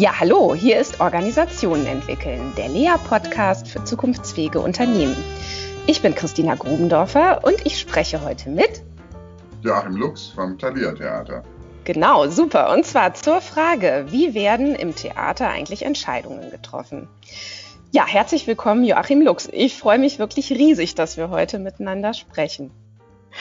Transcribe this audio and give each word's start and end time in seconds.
Ja, 0.00 0.18
hallo, 0.18 0.54
hier 0.54 0.80
ist 0.80 0.98
Organisationen 1.02 1.84
entwickeln, 1.84 2.54
der 2.56 2.70
Lea-Podcast 2.70 3.68
für 3.68 3.84
zukunftsfähige 3.84 4.58
Unternehmen. 4.58 5.14
Ich 5.86 6.00
bin 6.00 6.14
Christina 6.14 6.54
Grubendorfer 6.54 7.44
und 7.44 7.66
ich 7.66 7.78
spreche 7.78 8.24
heute 8.24 8.48
mit 8.48 8.80
Joachim 9.60 9.96
Lux 9.96 10.28
vom 10.28 10.56
Thalia 10.58 10.92
Theater. 10.92 11.42
Genau, 11.84 12.26
super. 12.28 12.72
Und 12.72 12.86
zwar 12.86 13.12
zur 13.12 13.42
Frage, 13.42 14.06
wie 14.08 14.32
werden 14.32 14.74
im 14.74 14.94
Theater 14.94 15.50
eigentlich 15.50 15.82
Entscheidungen 15.82 16.50
getroffen? 16.50 17.06
Ja, 17.92 18.06
herzlich 18.06 18.46
willkommen, 18.46 18.84
Joachim 18.84 19.20
Lux. 19.20 19.50
Ich 19.52 19.76
freue 19.76 19.98
mich 19.98 20.18
wirklich 20.18 20.50
riesig, 20.50 20.94
dass 20.94 21.18
wir 21.18 21.28
heute 21.28 21.58
miteinander 21.58 22.14
sprechen. 22.14 22.70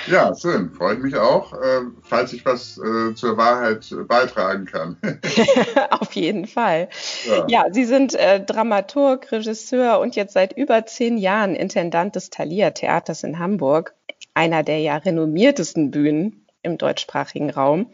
Ja, 0.08 0.34
schön. 0.36 0.71
Freue 0.71 0.96
ich 0.96 1.02
mich 1.02 1.16
auch, 1.16 1.54
äh, 1.54 1.82
falls 2.04 2.34
ich 2.34 2.46
was 2.46 2.78
äh, 2.78 3.14
zur 3.16 3.38
Wahrheit 3.38 3.94
beitragen 4.08 4.66
kann. 4.66 4.98
Auf 5.92 6.14
jeden 6.14 6.48
Fall. 6.48 6.89
Ja, 7.25 7.46
ja 7.48 7.65
Sie 7.71 7.86
sind 7.86 8.14
äh, 8.14 8.43
Dramaturg, 8.43 9.32
Regisseur 9.32 10.00
und 10.00 10.15
jetzt 10.15 10.34
seit 10.34 10.54
über 10.54 10.86
zehn 10.86 11.18
Jahren 11.18 11.56
Intendant 11.56 12.15
des 12.15 12.29
Thalia 12.29 12.71
Theaters 12.71 13.24
in 13.24 13.39
Hamburg, 13.39 13.93
einer 14.34 14.64
der 14.64 14.79
ja 14.79 14.98
renommiertesten 14.98 15.92
Bühnen 15.92 16.46
im 16.62 16.78
deutschsprachigen 16.78 17.50
Raum. 17.50 17.92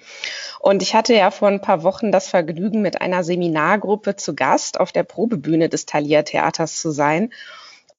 Und 0.60 0.82
ich 0.82 0.96
hatte 0.96 1.14
ja 1.14 1.32
vor 1.32 1.48
ein 1.48 1.62
paar 1.62 1.84
Wochen 1.84 2.12
das 2.12 2.28
Vergnügen, 2.28 2.82
mit 2.82 3.02
einer 3.02 3.24
Seminargruppe 3.24 4.16
zu 4.16 4.36
Gast 4.36 4.80
auf 4.80 4.92
der 4.92 5.04
Probebühne 5.04 5.70
des 5.70 5.86
Thalia 5.86 6.24
Theaters 6.24 6.82
zu 6.82 6.92
sein. 6.92 7.32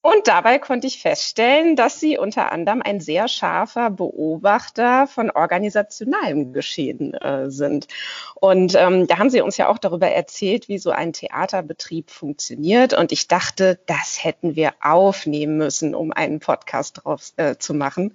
Und 0.07 0.29
dabei 0.29 0.61
konnte 0.61 0.87
ich 0.87 1.01
feststellen, 1.03 1.75
dass 1.75 1.99
sie 1.99 2.17
unter 2.17 2.53
anderem 2.53 2.81
ein 2.81 3.01
sehr 3.01 3.27
scharfer 3.27 3.91
Beobachter 3.91 5.09
von 5.09 5.33
organisationalem 5.33 6.53
Geschehen 6.53 7.13
äh, 7.15 7.51
sind. 7.51 7.89
Und 8.37 8.77
ähm, 8.77 9.09
da 9.09 9.19
haben 9.19 9.31
sie 9.31 9.41
uns 9.41 9.57
ja 9.57 9.67
auch 9.67 9.79
darüber 9.79 10.07
erzählt, 10.07 10.69
wie 10.69 10.79
so 10.79 10.93
ein 10.93 11.13
Theaterbetrieb 11.13 12.13
funktioniert. 12.13 12.95
Und 12.95 13.11
ich 13.11 13.27
dachte, 13.27 13.81
das 13.87 14.23
hätten 14.23 14.55
wir 14.55 14.75
aufnehmen 14.81 15.57
müssen, 15.57 15.93
um 15.93 16.13
einen 16.13 16.39
Podcast 16.39 17.01
drauf 17.03 17.33
äh, 17.37 17.57
zu 17.57 17.75
machen. 17.75 18.15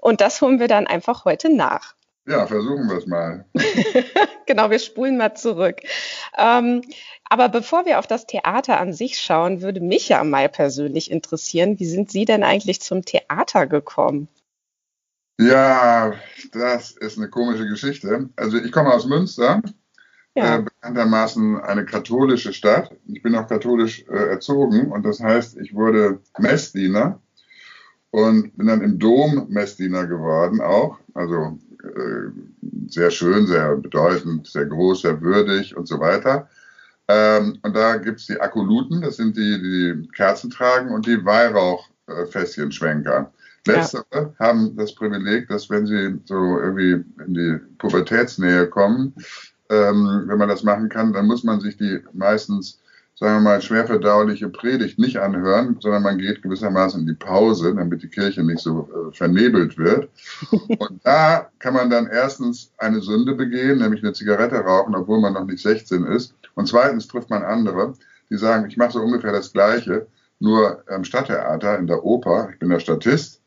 Und 0.00 0.22
das 0.22 0.40
holen 0.40 0.60
wir 0.60 0.68
dann 0.68 0.86
einfach 0.86 1.26
heute 1.26 1.54
nach. 1.54 1.94
Ja, 2.28 2.46
versuchen 2.46 2.88
wir 2.88 2.98
es 2.98 3.06
mal. 3.06 3.46
genau, 4.46 4.70
wir 4.70 4.78
spulen 4.78 5.16
mal 5.16 5.34
zurück. 5.34 5.80
Ähm, 6.36 6.82
aber 7.24 7.48
bevor 7.48 7.86
wir 7.86 7.98
auf 7.98 8.06
das 8.06 8.26
Theater 8.26 8.78
an 8.78 8.92
sich 8.92 9.18
schauen, 9.18 9.62
würde 9.62 9.80
mich 9.80 10.10
ja 10.10 10.22
mal 10.24 10.50
persönlich 10.50 11.10
interessieren, 11.10 11.78
wie 11.78 11.86
sind 11.86 12.10
Sie 12.10 12.26
denn 12.26 12.42
eigentlich 12.42 12.82
zum 12.82 13.02
Theater 13.02 13.66
gekommen? 13.66 14.28
Ja, 15.40 16.14
das 16.52 16.90
ist 16.90 17.16
eine 17.16 17.30
komische 17.30 17.66
Geschichte. 17.66 18.28
Also 18.36 18.58
ich 18.58 18.72
komme 18.72 18.92
aus 18.92 19.06
Münster, 19.06 19.62
ja. 20.34 20.56
äh, 20.56 20.62
bekanntermaßen 20.62 21.58
eine 21.62 21.86
katholische 21.86 22.52
Stadt. 22.52 22.94
Ich 23.06 23.22
bin 23.22 23.36
auch 23.36 23.46
katholisch 23.46 24.04
äh, 24.06 24.28
erzogen 24.28 24.92
und 24.92 25.02
das 25.06 25.20
heißt, 25.20 25.56
ich 25.56 25.74
wurde 25.74 26.20
Messdiener 26.38 27.22
und 28.10 28.56
bin 28.56 28.66
dann 28.66 28.82
im 28.82 28.98
Dom 28.98 29.46
Messdiener 29.48 30.06
geworden 30.06 30.60
auch. 30.60 30.98
Also 31.14 31.58
äh, 31.82 32.30
sehr 32.88 33.10
schön, 33.10 33.46
sehr 33.46 33.76
bedeutend, 33.76 34.46
sehr 34.46 34.66
groß, 34.66 35.02
sehr 35.02 35.20
würdig 35.20 35.76
und 35.76 35.86
so 35.86 36.00
weiter. 36.00 36.48
Ähm, 37.08 37.58
und 37.62 37.74
da 37.74 37.96
gibt 37.96 38.20
es 38.20 38.26
die 38.26 38.40
Akoluten, 38.40 39.00
das 39.00 39.16
sind 39.16 39.36
die, 39.36 39.60
die 39.60 40.08
Kerzen 40.14 40.50
tragen 40.50 40.90
und 40.90 41.06
die 41.06 41.24
Weihrauchfässchenschwenker. 41.24 43.32
Letztere 43.66 44.04
ja. 44.12 44.32
haben 44.38 44.76
das 44.76 44.94
Privileg, 44.94 45.48
dass 45.48 45.70
wenn 45.70 45.86
sie 45.86 46.20
so 46.24 46.58
irgendwie 46.58 47.04
in 47.26 47.34
die 47.34 47.58
Pubertätsnähe 47.78 48.66
kommen, 48.66 49.14
ähm, 49.70 50.24
wenn 50.26 50.38
man 50.38 50.48
das 50.48 50.62
machen 50.62 50.88
kann, 50.88 51.12
dann 51.12 51.26
muss 51.26 51.44
man 51.44 51.60
sich 51.60 51.76
die 51.76 52.00
meistens, 52.12 52.80
sagen 53.18 53.36
wir 53.36 53.50
mal, 53.50 53.60
schwer 53.60 53.84
verdauliche 53.84 54.48
Predigt 54.48 54.98
nicht 54.98 55.16
anhören, 55.16 55.76
sondern 55.80 56.04
man 56.04 56.18
geht 56.18 56.40
gewissermaßen 56.42 57.00
in 57.00 57.06
die 57.06 57.14
Pause, 57.14 57.74
damit 57.74 58.02
die 58.02 58.08
Kirche 58.08 58.44
nicht 58.44 58.60
so 58.60 58.88
äh, 58.92 59.16
vernebelt 59.16 59.76
wird. 59.76 60.08
Und 60.50 61.00
da 61.02 61.48
kann 61.58 61.74
man 61.74 61.90
dann 61.90 62.06
erstens 62.06 62.70
eine 62.78 63.00
Sünde 63.00 63.34
begehen, 63.34 63.78
nämlich 63.78 64.04
eine 64.04 64.12
Zigarette 64.12 64.56
rauchen, 64.56 64.94
obwohl 64.94 65.20
man 65.20 65.32
noch 65.32 65.46
nicht 65.46 65.62
16 65.62 66.04
ist. 66.04 66.34
Und 66.54 66.68
zweitens 66.68 67.08
trifft 67.08 67.28
man 67.30 67.42
andere, 67.42 67.94
die 68.30 68.36
sagen, 68.36 68.68
ich 68.68 68.76
mache 68.76 68.92
so 68.92 69.00
ungefähr 69.00 69.32
das 69.32 69.52
Gleiche, 69.52 70.06
nur 70.38 70.84
am 70.88 71.02
Stadttheater, 71.02 71.76
in 71.78 71.88
der 71.88 72.04
Oper, 72.04 72.50
ich 72.52 72.58
bin 72.60 72.68
der 72.68 72.78
Statist, 72.78 73.40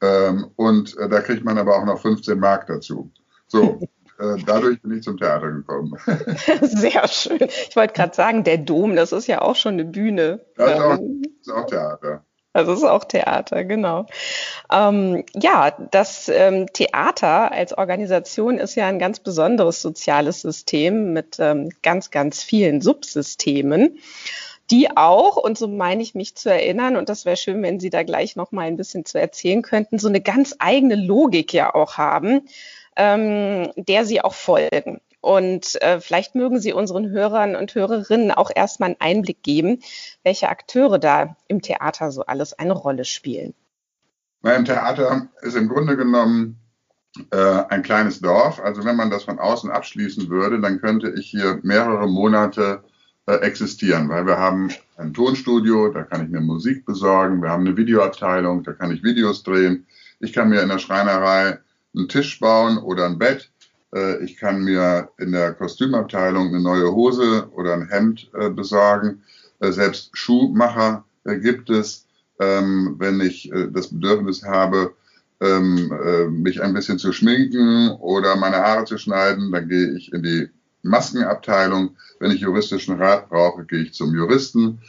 ähm, 0.00 0.50
und 0.56 0.96
äh, 0.96 1.10
da 1.10 1.20
kriegt 1.20 1.44
man 1.44 1.58
aber 1.58 1.76
auch 1.76 1.84
noch 1.84 2.00
15 2.00 2.38
Mark 2.38 2.66
dazu. 2.68 3.10
So, 3.48 3.80
dadurch 4.46 4.82
bin 4.82 4.98
ich 4.98 5.02
zum 5.02 5.16
Theater 5.16 5.50
gekommen. 5.50 5.96
Sehr 6.62 7.08
schön. 7.08 7.48
Ich 7.68 7.76
wollte 7.76 7.94
gerade 7.94 8.14
sagen, 8.14 8.44
der 8.44 8.58
Dom, 8.58 8.96
das 8.96 9.12
ist 9.12 9.26
ja 9.26 9.42
auch 9.42 9.56
schon 9.56 9.74
eine 9.74 9.84
Bühne. 9.84 10.40
Das 10.56 10.72
ist 10.72 10.80
auch, 10.80 10.98
ähm, 10.98 11.22
das 11.22 11.46
ist 11.46 11.52
auch 11.52 11.66
Theater. 11.66 12.24
Es 12.52 12.66
ist 12.66 12.82
auch 12.82 13.04
Theater, 13.04 13.64
genau. 13.64 14.06
Ähm, 14.72 15.24
ja, 15.34 15.70
das 15.92 16.28
ähm, 16.28 16.66
Theater 16.72 17.52
als 17.52 17.76
Organisation 17.78 18.58
ist 18.58 18.74
ja 18.74 18.88
ein 18.88 18.98
ganz 18.98 19.20
besonderes 19.20 19.80
soziales 19.80 20.40
System 20.40 21.12
mit 21.12 21.36
ähm, 21.38 21.70
ganz, 21.82 22.10
ganz 22.10 22.42
vielen 22.42 22.80
Subsystemen, 22.80 24.00
die 24.72 24.96
auch, 24.96 25.36
und 25.36 25.58
so 25.58 25.68
meine 25.68 26.02
ich 26.02 26.16
mich 26.16 26.34
zu 26.34 26.50
erinnern, 26.50 26.96
und 26.96 27.08
das 27.08 27.24
wäre 27.24 27.36
schön, 27.36 27.62
wenn 27.62 27.78
Sie 27.78 27.90
da 27.90 28.02
gleich 28.02 28.34
noch 28.34 28.50
mal 28.50 28.66
ein 28.66 28.76
bisschen 28.76 29.04
zu 29.04 29.20
erzählen 29.20 29.62
könnten, 29.62 29.98
so 29.98 30.08
eine 30.08 30.20
ganz 30.20 30.56
eigene 30.58 30.96
Logik 30.96 31.52
ja 31.52 31.72
auch 31.72 31.98
haben, 31.98 32.42
ähm, 32.96 33.72
der 33.76 34.04
sie 34.04 34.20
auch 34.20 34.34
folgen. 34.34 35.00
Und 35.20 35.80
äh, 35.82 36.00
vielleicht 36.00 36.34
mögen 36.34 36.60
Sie 36.60 36.72
unseren 36.72 37.10
Hörern 37.10 37.54
und 37.54 37.74
Hörerinnen 37.74 38.30
auch 38.30 38.50
erstmal 38.54 38.88
einen 38.88 39.00
Einblick 39.00 39.42
geben, 39.42 39.80
welche 40.22 40.48
Akteure 40.48 40.98
da 40.98 41.36
im 41.46 41.60
Theater 41.60 42.10
so 42.10 42.24
alles 42.24 42.58
eine 42.58 42.72
Rolle 42.72 43.04
spielen. 43.04 43.54
Na, 44.42 44.54
Im 44.54 44.64
Theater 44.64 45.28
ist 45.42 45.56
im 45.56 45.68
Grunde 45.68 45.98
genommen 45.98 46.58
äh, 47.30 47.64
ein 47.68 47.82
kleines 47.82 48.20
Dorf. 48.20 48.60
Also 48.60 48.84
wenn 48.84 48.96
man 48.96 49.10
das 49.10 49.24
von 49.24 49.38
außen 49.38 49.70
abschließen 49.70 50.30
würde, 50.30 50.60
dann 50.60 50.80
könnte 50.80 51.10
ich 51.10 51.28
hier 51.28 51.60
mehrere 51.62 52.08
Monate 52.08 52.82
äh, 53.26 53.34
existieren, 53.36 54.08
weil 54.08 54.24
wir 54.26 54.38
haben 54.38 54.70
ein 54.96 55.12
Tonstudio, 55.12 55.88
da 55.88 56.04
kann 56.04 56.24
ich 56.24 56.30
mir 56.30 56.40
Musik 56.40 56.86
besorgen, 56.86 57.42
wir 57.42 57.50
haben 57.50 57.66
eine 57.66 57.76
Videoabteilung, 57.76 58.62
da 58.62 58.72
kann 58.72 58.90
ich 58.90 59.02
Videos 59.02 59.42
drehen. 59.42 59.86
Ich 60.20 60.32
kann 60.32 60.48
mir 60.48 60.62
in 60.62 60.68
der 60.68 60.78
Schreinerei 60.78 61.58
einen 61.94 62.08
Tisch 62.08 62.38
bauen 62.40 62.78
oder 62.78 63.06
ein 63.06 63.18
Bett. 63.18 63.50
Äh, 63.94 64.22
ich 64.24 64.36
kann 64.36 64.62
mir 64.62 65.10
in 65.18 65.32
der 65.32 65.54
Kostümabteilung 65.54 66.48
eine 66.48 66.60
neue 66.60 66.92
Hose 66.92 67.48
oder 67.52 67.74
ein 67.74 67.88
Hemd 67.88 68.30
äh, 68.34 68.50
besorgen. 68.50 69.22
Äh, 69.60 69.72
selbst 69.72 70.10
Schuhmacher 70.16 71.04
gibt 71.24 71.70
es, 71.70 72.06
ähm, 72.38 72.96
wenn 72.98 73.20
ich 73.20 73.52
das 73.72 73.88
Bedürfnis 73.88 74.42
habe, 74.42 74.94
ähm, 75.42 76.42
mich 76.42 76.62
ein 76.62 76.72
bisschen 76.72 76.98
zu 76.98 77.12
schminken 77.12 77.90
oder 77.90 78.36
meine 78.36 78.56
Haare 78.56 78.86
zu 78.86 78.96
schneiden, 78.96 79.52
dann 79.52 79.68
gehe 79.68 79.94
ich 79.94 80.12
in 80.12 80.22
die 80.22 80.48
Maskenabteilung. 80.82 81.96
Wenn 82.18 82.30
ich 82.30 82.40
juristischen 82.40 82.96
Rat 82.96 83.28
brauche, 83.28 83.64
gehe 83.64 83.82
ich 83.82 83.92
zum 83.92 84.14
Juristen 84.14 84.80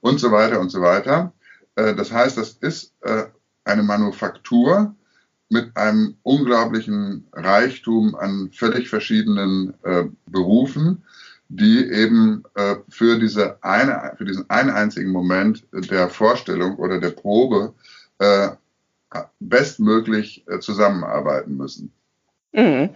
und 0.00 0.20
so 0.20 0.30
weiter 0.30 0.60
und 0.60 0.70
so 0.70 0.82
weiter. 0.82 1.32
das 1.74 2.12
heißt, 2.12 2.36
das 2.36 2.52
ist 2.60 2.92
eine 3.64 3.82
Manufaktur, 3.82 4.94
mit 5.48 5.76
einem 5.76 6.16
unglaublichen 6.22 7.26
Reichtum 7.32 8.14
an 8.14 8.50
völlig 8.52 8.88
verschiedenen 8.88 9.74
äh, 9.82 10.04
Berufen, 10.26 11.04
die 11.48 11.84
eben 11.90 12.44
äh, 12.54 12.76
für, 12.88 13.18
diese 13.18 13.62
eine, 13.62 14.12
für 14.18 14.24
diesen 14.24 14.48
einen 14.50 14.70
einzigen 14.70 15.10
Moment 15.10 15.66
der 15.72 16.10
Vorstellung 16.10 16.76
oder 16.76 17.00
der 17.00 17.10
Probe 17.10 17.72
äh, 18.18 18.50
bestmöglich 19.40 20.44
äh, 20.46 20.58
zusammenarbeiten 20.58 21.56
müssen. 21.56 21.92
Mhm. 22.52 22.88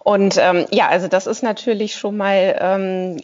Und 0.00 0.36
ähm, 0.38 0.66
ja, 0.70 0.88
also 0.88 1.08
das 1.08 1.26
ist 1.26 1.42
natürlich 1.42 1.94
schon 1.94 2.18
mal 2.18 2.56
ähm, 2.60 3.16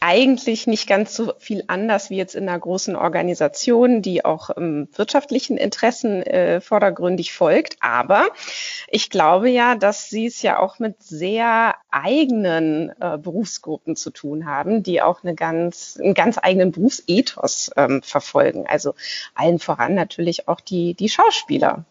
eigentlich 0.00 0.66
nicht 0.66 0.86
ganz 0.86 1.14
so 1.14 1.32
viel 1.38 1.64
anders 1.66 2.10
wie 2.10 2.16
jetzt 2.16 2.34
in 2.34 2.46
einer 2.46 2.58
großen 2.58 2.94
Organisation, 2.94 4.02
die 4.02 4.22
auch 4.22 4.50
ähm, 4.54 4.88
wirtschaftlichen 4.94 5.56
Interessen 5.56 6.22
äh, 6.22 6.60
vordergründig 6.60 7.32
folgt. 7.32 7.76
Aber 7.80 8.28
ich 8.88 9.08
glaube 9.08 9.48
ja, 9.48 9.76
dass 9.76 10.10
sie 10.10 10.26
es 10.26 10.42
ja 10.42 10.58
auch 10.58 10.78
mit 10.78 11.02
sehr 11.02 11.74
eigenen 11.90 12.92
äh, 13.00 13.16
Berufsgruppen 13.16 13.96
zu 13.96 14.10
tun 14.10 14.44
haben, 14.44 14.82
die 14.82 15.00
auch 15.00 15.24
eine 15.24 15.34
ganz, 15.34 15.98
einen 15.98 16.14
ganz 16.14 16.38
eigenen 16.40 16.70
Berufsethos 16.70 17.70
ähm, 17.76 18.02
verfolgen. 18.02 18.66
Also 18.68 18.94
allen 19.34 19.58
voran 19.58 19.94
natürlich 19.94 20.48
auch 20.48 20.60
die, 20.60 20.92
die 20.92 21.08
Schauspieler 21.08 21.86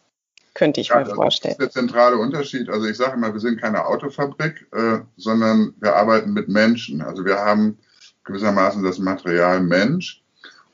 könnte 0.53 0.81
ich 0.81 0.89
ja, 0.89 0.99
mir 0.99 1.13
vorstellen. 1.13 1.55
Das 1.57 1.67
ist 1.67 1.75
der 1.75 1.81
zentrale 1.81 2.17
Unterschied. 2.17 2.69
Also 2.69 2.87
ich 2.87 2.97
sage 2.97 3.15
immer, 3.15 3.33
wir 3.33 3.39
sind 3.39 3.59
keine 3.59 3.85
Autofabrik, 3.85 4.67
äh, 4.71 4.99
sondern 5.17 5.73
wir 5.79 5.95
arbeiten 5.95 6.33
mit 6.33 6.49
Menschen. 6.49 7.01
Also 7.01 7.25
wir 7.25 7.37
haben 7.37 7.77
gewissermaßen 8.25 8.83
das 8.83 8.99
Material 8.99 9.61
Mensch 9.61 10.23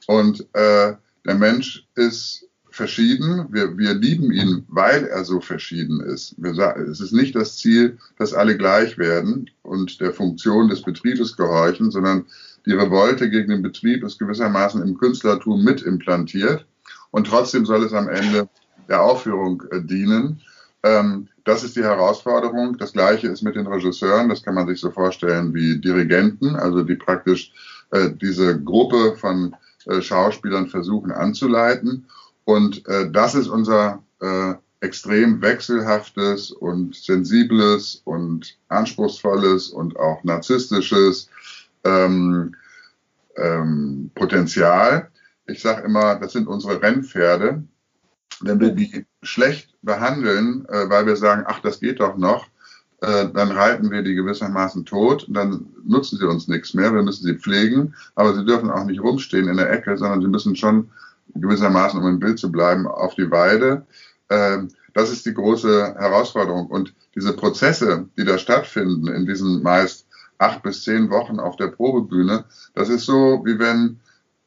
und 0.07 0.42
äh, 0.54 0.94
der 1.25 1.36
Mensch 1.36 1.88
ist 1.95 2.48
verschieden. 2.69 3.48
Wir, 3.51 3.77
wir 3.77 3.94
lieben 3.94 4.31
ihn, 4.31 4.66
weil 4.68 5.06
er 5.06 5.24
so 5.24 5.39
verschieden 5.39 6.01
ist. 6.01 6.36
Wir 6.38 6.51
es 6.77 7.00
ist 7.00 7.13
nicht 7.13 7.36
das 7.36 7.57
Ziel, 7.57 7.98
dass 8.18 8.33
alle 8.33 8.57
gleich 8.57 8.98
werden 8.98 9.50
und 9.63 10.01
der 10.01 10.13
Funktion 10.13 10.68
des 10.68 10.81
Betriebes 10.81 11.38
gehorchen, 11.38 11.89
sondern 11.89 12.25
die 12.66 12.74
Revolte 12.74 13.30
gegen 13.30 13.50
den 13.50 13.62
Betrieb 13.62 14.04
ist 14.04 14.19
gewissermaßen 14.19 14.81
im 14.81 14.98
Künstlertum 14.98 15.63
mit 15.63 15.83
implantiert. 15.83 16.66
Und 17.12 17.27
trotzdem 17.27 17.66
soll 17.66 17.83
es 17.86 17.94
am 17.94 18.10
Ende 18.10 18.50
der 18.88 19.02
Aufführung 19.02 19.64
äh, 19.72 19.82
dienen. 19.82 20.42
Ähm, 20.84 21.28
das 21.44 21.64
ist 21.64 21.76
die 21.76 21.84
Herausforderung. 21.84 22.78
Das 22.78 22.94
Gleiche 22.94 23.28
ist 23.28 23.42
mit 23.42 23.56
den 23.56 23.68
Regisseuren. 23.68 24.30
Das 24.30 24.44
kann 24.44 24.56
man 24.56 24.68
sich 24.68 24.80
so 24.80 24.92
vorstellen 24.92 25.54
wie 25.54 25.80
Dirigenten, 25.80 26.56
also 26.56 26.84
die 26.84 26.96
praktisch 26.96 27.52
äh, 27.92 28.10
diese 28.12 28.62
Gruppe 28.62 29.16
von 29.16 29.56
äh, 29.86 30.02
Schauspielern 30.02 30.68
versuchen 30.68 31.12
anzuleiten. 31.12 32.08
Und 32.46 32.88
äh, 32.88 33.10
das 33.12 33.36
ist 33.36 33.48
unser 33.48 34.04
äh, 34.22 34.54
extrem 34.82 35.42
wechselhaftes 35.42 36.52
und 36.52 36.96
sensibles 36.96 38.02
und 38.06 38.58
anspruchsvolles 38.70 39.70
und 39.70 39.98
auch 39.98 40.24
narzisstisches 40.24 41.30
ähm, 41.84 42.56
ähm, 43.36 44.12
Potenzial. 44.16 45.10
Ich 45.48 45.62
sage 45.62 45.84
immer, 45.84 46.16
das 46.16 46.34
sind 46.34 46.48
unsere 46.48 46.82
Rennpferde. 46.82 47.64
Wenn 48.42 48.60
wir 48.60 48.72
die 48.72 49.06
schlecht 49.24 49.76
behandeln, 49.82 50.66
äh, 50.70 50.90
weil 50.90 51.06
wir 51.06 51.16
sagen, 51.16 51.44
ach, 51.48 51.60
das 51.60 51.80
geht 51.80 52.00
doch 52.00 52.18
noch, 52.18 52.48
äh, 53.02 53.28
dann 53.34 53.52
reiten 53.52 53.92
wir 53.92 54.02
die 54.02 54.16
gewissermaßen 54.16 54.86
tot, 54.86 55.26
dann 55.30 55.68
nutzen 55.86 56.18
sie 56.18 56.28
uns 56.28 56.48
nichts 56.48 56.74
mehr, 56.74 56.94
wir 56.94 57.04
müssen 57.04 57.26
sie 57.26 57.38
pflegen, 57.38 57.94
aber 58.16 58.34
sie 58.34 58.46
dürfen 58.46 58.72
auch 58.72 58.86
nicht 58.86 59.02
rumstehen 59.02 59.48
in 59.48 59.58
der 59.58 59.72
Ecke, 59.72 59.98
sondern 59.98 60.22
sie 60.22 60.28
müssen 60.28 60.56
schon 60.56 60.90
gewissermaßen, 61.34 62.00
um 62.00 62.08
im 62.08 62.20
Bild 62.20 62.40
zu 62.40 62.52
bleiben, 62.52 62.88
auf 62.88 63.16
die 63.16 63.30
Weide. 63.30 63.86
Äh, 64.30 64.60
das 64.94 65.12
ist 65.12 65.26
die 65.26 65.34
große 65.34 65.96
Herausforderung. 65.98 66.68
Und 66.68 66.94
diese 67.16 67.34
Prozesse, 67.34 68.08
die 68.18 68.24
da 68.24 68.38
stattfinden, 68.38 69.08
in 69.08 69.26
diesen 69.26 69.62
meist 69.62 70.08
acht 70.38 70.64
bis 70.64 70.84
zehn 70.84 71.10
Wochen 71.10 71.40
auf 71.40 71.58
der 71.58 71.68
Probebühne, 71.68 72.46
das 72.74 72.90
ist 72.90 73.06
so, 73.06 73.42
wie 73.46 73.60
wenn 73.60 74.00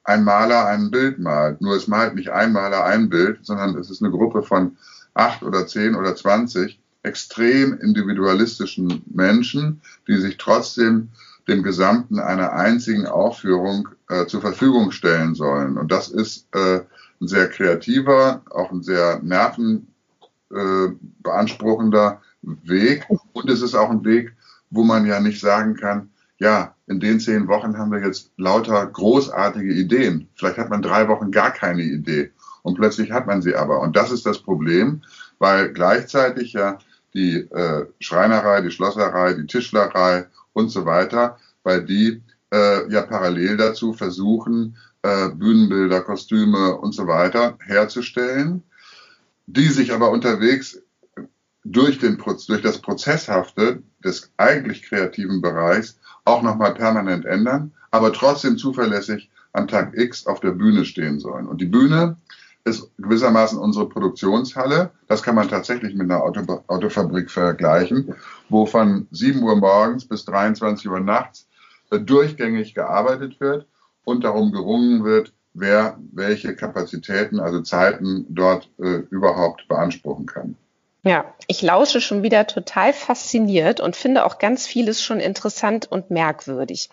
ein 0.09 0.25
Maler 0.25 0.67
ein 0.67 0.91
Bild 0.91 1.19
malt. 1.19 1.61
Nur 1.61 1.77
es 1.77 1.87
malt 1.87 2.15
nicht 2.15 2.31
ein 2.31 2.53
Maler 2.53 2.85
ein 2.85 3.11
Bild, 3.11 3.41
sondern 3.43 3.77
es 3.77 3.91
ist 3.91 4.03
eine 4.03 4.11
Gruppe 4.11 4.43
von 4.43 4.79
acht 5.13 5.43
oder 5.43 5.67
zehn 5.67 5.95
oder 5.95 6.17
zwanzig 6.17 6.81
extrem 7.03 7.79
individualistischen 7.79 9.03
Menschen, 9.07 9.83
die 10.09 10.17
sich 10.17 10.39
trotzdem 10.39 11.11
dem 11.47 11.63
Gesamten 11.63 12.19
einer 12.19 12.53
einzigen 12.53 13.07
Aufführung 13.07 13.91
äh, 14.09 14.25
zur 14.27 14.41
Verfügung 14.41 14.91
stellen 14.93 15.35
sollen. 15.35 15.77
Und 15.79 15.93
das 15.93 16.09
ist 16.09 16.49
äh, 16.55 16.81
ein 17.21 17.29
sehr 17.29 17.49
kreativer, 17.49 18.41
auch 18.51 18.73
ein 18.73 18.83
sehr 18.83 19.21
nervenbeanspruchender 19.23 22.13
äh, 22.13 22.17
Weg. 22.65 23.07
Und 23.33 23.51
es 23.51 23.61
ist 23.63 23.75
auch 23.75 23.91
ein 23.91 24.05
Weg, 24.05 24.33
wo 24.71 24.85
man 24.85 25.07
ja 25.07 25.19
nicht 25.21 25.41
sagen 25.41 25.75
kann, 25.75 26.11
ja, 26.39 26.75
in 26.87 27.01
den 27.01 27.21
zehn 27.21 27.49
Wochen 27.49 27.77
haben 27.77 27.91
wir 27.91 28.01
jetzt 28.01 28.31
lauter 28.37 28.87
großartige 28.87 29.73
Ideen. 29.73 30.29
Vielleicht 30.37 30.59
hat 30.59 30.71
man 30.71 30.83
drei 30.83 31.09
Wochen 31.09 31.31
gar 31.31 31.51
keine 31.51 31.83
Idee 31.83 32.31
und 32.63 32.77
plötzlich 32.77 33.11
hat 33.11 33.27
man 33.27 33.43
sie 33.43 33.55
aber. 33.55 33.81
Und 33.81 33.97
das 33.97 34.11
ist 34.11 34.25
das 34.25 34.39
Problem, 34.39 35.03
weil 35.39 35.73
gleichzeitig 35.73 36.53
ja 36.53 36.79
die 37.15 37.39
äh, 37.39 37.87
Schreinerei, 38.01 38.61
die 38.61 38.71
Schlosserei, 38.71 39.35
die 39.35 39.47
Tischlerei 39.47 40.27
und 40.53 40.71
so 40.71 40.87
weiter, 40.87 41.39
weil 41.65 41.85
die 41.85 42.23
äh, 42.53 42.91
ja 42.91 43.03
parallel 43.03 43.57
dazu 43.57 43.93
versuchen, 43.93 44.77
äh, 45.03 45.29
Bühnenbilder, 45.31 46.03
Kostüme 46.03 46.77
und 46.77 46.93
so 46.93 47.07
weiter 47.07 47.59
herzustellen, 47.65 48.63
die 49.47 49.69
sich 49.69 49.93
aber 49.93 50.11
unterwegs 50.11 50.81
durch, 51.65 51.99
den, 51.99 52.23
durch 52.47 52.63
das 52.63 52.79
Prozesshafte 52.79 53.83
des 54.05 54.31
eigentlich 54.37 54.83
kreativen 54.83 55.41
Bereichs 55.41 55.98
auch 56.29 56.43
nochmal 56.43 56.75
permanent 56.75 57.25
ändern, 57.25 57.73
aber 57.91 58.13
trotzdem 58.13 58.59
zuverlässig 58.59 59.31
am 59.53 59.67
Tag 59.67 59.97
X 59.97 60.27
auf 60.27 60.41
der 60.41 60.53
Bühne 60.53 60.85
stehen 60.85 61.19
sollen. 61.19 61.47
Und 61.47 61.61
die 61.61 61.67
Bühne 61.67 62.17
ist 62.65 62.91
gewissermaßen 62.99 63.59
unsere 63.59 63.89
Produktionshalle. 63.89 64.91
Das 65.07 65.23
kann 65.23 65.35
man 65.35 65.49
tatsächlich 65.49 65.95
mit 65.95 66.11
einer 66.11 66.23
Auto, 66.23 66.63
Autofabrik 66.67 67.31
vergleichen, 67.31 68.15
wo 68.49 68.67
von 68.67 69.07
7 69.11 69.43
Uhr 69.43 69.57
morgens 69.57 70.07
bis 70.07 70.25
23 70.27 70.89
Uhr 70.89 71.01
nachts 71.01 71.49
äh, 71.91 71.99
durchgängig 71.99 72.75
gearbeitet 72.75 73.41
wird 73.41 73.67
und 74.05 74.25
darum 74.25 74.53
gerungen 74.53 75.05
wird, 75.05 75.33
wer 75.55 75.99
welche 76.13 76.55
Kapazitäten, 76.55 77.41
also 77.41 77.63
Zeiten 77.63 78.27
dort 78.29 78.71
äh, 78.79 79.03
überhaupt 79.11 79.67
beanspruchen 79.69 80.27
kann. 80.27 80.57
Ja, 81.05 81.33
ich 81.47 81.63
lausche 81.63 82.01
schon 82.01 82.23
wieder 82.23 82.47
total 82.47 82.93
fasziniert 82.93 83.81
und 83.81 83.95
finde 83.95 84.25
auch 84.25 84.39
ganz 84.39 84.67
vieles 84.67 85.03
schon 85.03 85.21
interessant 85.21 85.91
und 85.91 86.11
merkwürdig. 86.11 86.91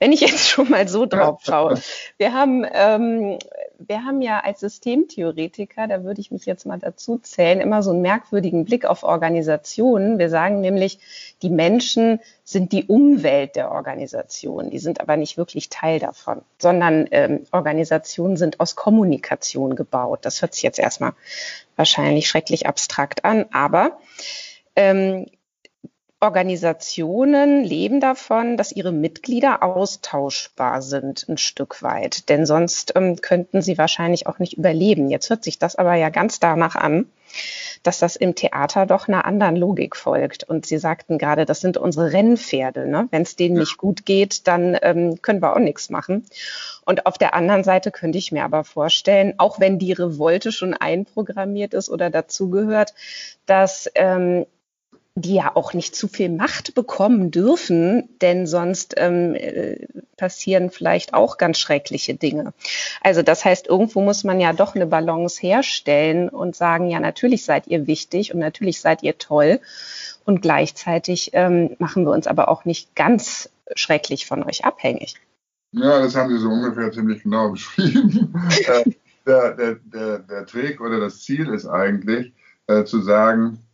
Wenn 0.00 0.12
ich 0.12 0.20
jetzt 0.20 0.48
schon 0.48 0.68
mal 0.68 0.88
so 0.88 1.06
drauf 1.06 1.40
schaue, 1.44 1.80
wir 2.18 2.32
haben, 2.32 2.66
ähm, 2.72 3.38
wir 3.78 4.04
haben 4.04 4.22
ja 4.22 4.40
als 4.40 4.60
Systemtheoretiker, 4.60 5.86
da 5.86 6.02
würde 6.04 6.20
ich 6.20 6.30
mich 6.30 6.46
jetzt 6.46 6.66
mal 6.66 6.78
dazu 6.78 7.18
zählen, 7.18 7.60
immer 7.60 7.82
so 7.82 7.90
einen 7.90 8.02
merkwürdigen 8.02 8.64
Blick 8.64 8.84
auf 8.84 9.02
Organisationen. 9.02 10.18
Wir 10.18 10.30
sagen 10.30 10.60
nämlich, 10.60 10.98
die 11.42 11.50
Menschen 11.50 12.20
sind 12.42 12.72
die 12.72 12.84
Umwelt 12.84 13.56
der 13.56 13.70
Organisation. 13.70 14.70
Die 14.70 14.78
sind 14.78 15.00
aber 15.00 15.16
nicht 15.16 15.36
wirklich 15.36 15.68
Teil 15.68 15.98
davon, 15.98 16.42
sondern 16.58 17.06
ähm, 17.10 17.46
Organisationen 17.52 18.36
sind 18.36 18.60
aus 18.60 18.76
Kommunikation 18.76 19.76
gebaut. 19.76 20.20
Das 20.22 20.42
hört 20.42 20.54
sich 20.54 20.62
jetzt 20.62 20.78
erstmal 20.78 21.12
wahrscheinlich 21.76 22.28
schrecklich 22.28 22.66
abstrakt 22.66 23.24
an, 23.24 23.46
aber 23.52 23.98
ähm, 24.74 25.26
Organisationen 26.18 27.62
leben 27.62 28.00
davon, 28.00 28.56
dass 28.56 28.72
ihre 28.72 28.90
Mitglieder 28.90 29.62
austauschbar 29.62 30.80
sind, 30.80 31.28
ein 31.28 31.36
Stück 31.36 31.82
weit. 31.82 32.30
Denn 32.30 32.46
sonst 32.46 32.94
ähm, 32.96 33.16
könnten 33.16 33.60
sie 33.60 33.76
wahrscheinlich 33.76 34.26
auch 34.26 34.38
nicht 34.38 34.54
überleben. 34.54 35.10
Jetzt 35.10 35.28
hört 35.28 35.44
sich 35.44 35.58
das 35.58 35.76
aber 35.76 35.94
ja 35.94 36.08
ganz 36.08 36.40
danach 36.40 36.74
an, 36.74 37.06
dass 37.82 37.98
das 37.98 38.16
im 38.16 38.34
Theater 38.34 38.86
doch 38.86 39.08
einer 39.08 39.26
anderen 39.26 39.56
Logik 39.56 39.94
folgt. 39.94 40.44
Und 40.44 40.64
Sie 40.64 40.78
sagten 40.78 41.18
gerade, 41.18 41.44
das 41.44 41.60
sind 41.60 41.76
unsere 41.76 42.12
Rennpferde. 42.14 42.86
Ne? 42.86 43.08
Wenn 43.10 43.22
es 43.22 43.36
denen 43.36 43.56
ja. 43.56 43.60
nicht 43.60 43.76
gut 43.76 44.06
geht, 44.06 44.46
dann 44.46 44.78
ähm, 44.80 45.20
können 45.20 45.42
wir 45.42 45.54
auch 45.54 45.60
nichts 45.60 45.90
machen. 45.90 46.24
Und 46.86 47.04
auf 47.04 47.18
der 47.18 47.34
anderen 47.34 47.62
Seite 47.62 47.90
könnte 47.90 48.16
ich 48.16 48.32
mir 48.32 48.44
aber 48.44 48.64
vorstellen, 48.64 49.34
auch 49.36 49.60
wenn 49.60 49.78
die 49.78 49.92
Revolte 49.92 50.50
schon 50.50 50.72
einprogrammiert 50.72 51.74
ist 51.74 51.90
oder 51.90 52.08
dazugehört, 52.08 52.94
dass 53.44 53.90
ähm, 53.94 54.46
die 55.18 55.34
ja 55.34 55.52
auch 55.54 55.72
nicht 55.72 55.96
zu 55.96 56.08
viel 56.08 56.28
Macht 56.28 56.74
bekommen 56.74 57.30
dürfen, 57.30 58.06
denn 58.20 58.46
sonst 58.46 58.94
ähm, 58.98 59.34
äh, 59.34 59.86
passieren 60.18 60.70
vielleicht 60.70 61.14
auch 61.14 61.38
ganz 61.38 61.58
schreckliche 61.58 62.14
Dinge. 62.14 62.52
Also 63.00 63.22
das 63.22 63.42
heißt, 63.42 63.66
irgendwo 63.66 64.02
muss 64.02 64.24
man 64.24 64.40
ja 64.40 64.52
doch 64.52 64.74
eine 64.74 64.86
Balance 64.86 65.40
herstellen 65.40 66.28
und 66.28 66.54
sagen, 66.54 66.88
ja, 66.90 67.00
natürlich 67.00 67.46
seid 67.46 67.66
ihr 67.66 67.86
wichtig 67.86 68.34
und 68.34 68.40
natürlich 68.40 68.82
seid 68.82 69.02
ihr 69.02 69.16
toll. 69.16 69.60
Und 70.26 70.42
gleichzeitig 70.42 71.30
ähm, 71.32 71.76
machen 71.78 72.04
wir 72.04 72.12
uns 72.12 72.26
aber 72.26 72.48
auch 72.48 72.66
nicht 72.66 72.94
ganz 72.94 73.48
schrecklich 73.74 74.26
von 74.26 74.42
euch 74.42 74.66
abhängig. 74.66 75.14
Ja, 75.72 75.98
das 75.98 76.14
haben 76.14 76.30
Sie 76.30 76.38
so 76.38 76.48
ungefähr 76.50 76.92
ziemlich 76.92 77.22
genau 77.22 77.48
beschrieben. 77.52 78.34
äh, 78.66 78.90
der, 79.26 79.54
der, 79.54 79.74
der, 79.76 80.18
der 80.18 80.46
Trick 80.46 80.82
oder 80.82 81.00
das 81.00 81.22
Ziel 81.22 81.48
ist 81.48 81.66
eigentlich 81.66 82.34
äh, 82.66 82.84
zu 82.84 83.00
sagen, 83.00 83.65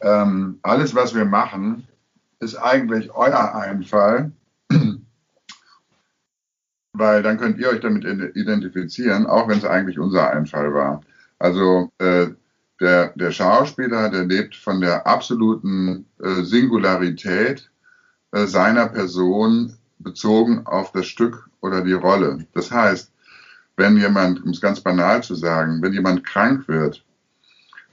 ähm, 0.00 0.58
alles, 0.62 0.94
was 0.94 1.14
wir 1.14 1.24
machen, 1.24 1.86
ist 2.40 2.56
eigentlich 2.56 3.10
euer 3.14 3.54
Einfall, 3.54 4.32
weil 6.92 7.22
dann 7.22 7.38
könnt 7.38 7.58
ihr 7.58 7.70
euch 7.70 7.80
damit 7.80 8.04
identifizieren, 8.36 9.26
auch 9.26 9.48
wenn 9.48 9.58
es 9.58 9.64
eigentlich 9.64 9.98
unser 9.98 10.30
Einfall 10.30 10.72
war. 10.74 11.02
Also 11.38 11.90
äh, 11.98 12.28
der, 12.80 13.12
der 13.16 13.30
Schauspieler, 13.30 14.10
der 14.10 14.24
lebt 14.24 14.54
von 14.54 14.80
der 14.80 15.06
absoluten 15.06 16.06
äh, 16.22 16.42
Singularität 16.42 17.70
äh, 18.32 18.46
seiner 18.46 18.88
Person 18.88 19.76
bezogen 19.98 20.66
auf 20.66 20.92
das 20.92 21.06
Stück 21.06 21.48
oder 21.60 21.82
die 21.82 21.94
Rolle. 21.94 22.46
Das 22.52 22.70
heißt, 22.70 23.12
wenn 23.76 23.96
jemand, 23.96 24.42
um 24.44 24.50
es 24.50 24.60
ganz 24.60 24.80
banal 24.80 25.22
zu 25.22 25.34
sagen, 25.34 25.82
wenn 25.82 25.92
jemand 25.92 26.24
krank 26.24 26.68
wird, 26.68 27.04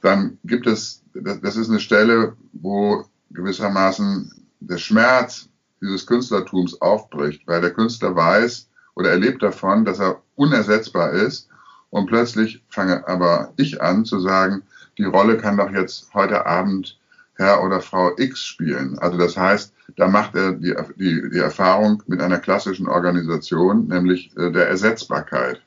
dann 0.03 0.37
gibt 0.43 0.67
es 0.67 1.03
das 1.13 1.55
ist 1.55 1.69
eine 1.69 1.79
Stelle, 1.79 2.35
wo 2.53 3.05
gewissermaßen 3.31 4.31
der 4.59 4.77
Schmerz 4.77 5.49
dieses 5.81 6.05
Künstlertums 6.05 6.79
aufbricht, 6.81 7.45
weil 7.47 7.61
der 7.61 7.71
Künstler 7.71 8.15
weiß 8.15 8.69
oder 8.95 9.11
erlebt 9.11 9.43
davon, 9.43 9.85
dass 9.85 9.99
er 9.99 10.21
unersetzbar 10.35 11.11
ist. 11.11 11.49
Und 11.89 12.07
plötzlich 12.07 12.63
fange 12.69 13.07
aber 13.07 13.53
ich 13.57 13.81
an 13.81 14.05
zu 14.05 14.19
sagen, 14.19 14.63
die 14.97 15.03
Rolle 15.03 15.37
kann 15.37 15.57
doch 15.57 15.71
jetzt 15.71 16.11
heute 16.13 16.45
Abend 16.45 16.99
Herr 17.35 17.63
oder 17.63 17.81
Frau 17.81 18.11
X 18.17 18.43
spielen. 18.43 18.97
Also 18.99 19.17
das 19.17 19.37
heißt, 19.37 19.73
da 19.97 20.07
macht 20.07 20.35
er 20.35 20.53
die, 20.53 20.73
die, 20.95 21.29
die 21.29 21.39
Erfahrung 21.39 22.01
mit 22.07 22.21
einer 22.21 22.39
klassischen 22.39 22.87
Organisation, 22.87 23.87
nämlich 23.87 24.35
äh, 24.37 24.51
der 24.51 24.67
Ersetzbarkeit. 24.67 25.61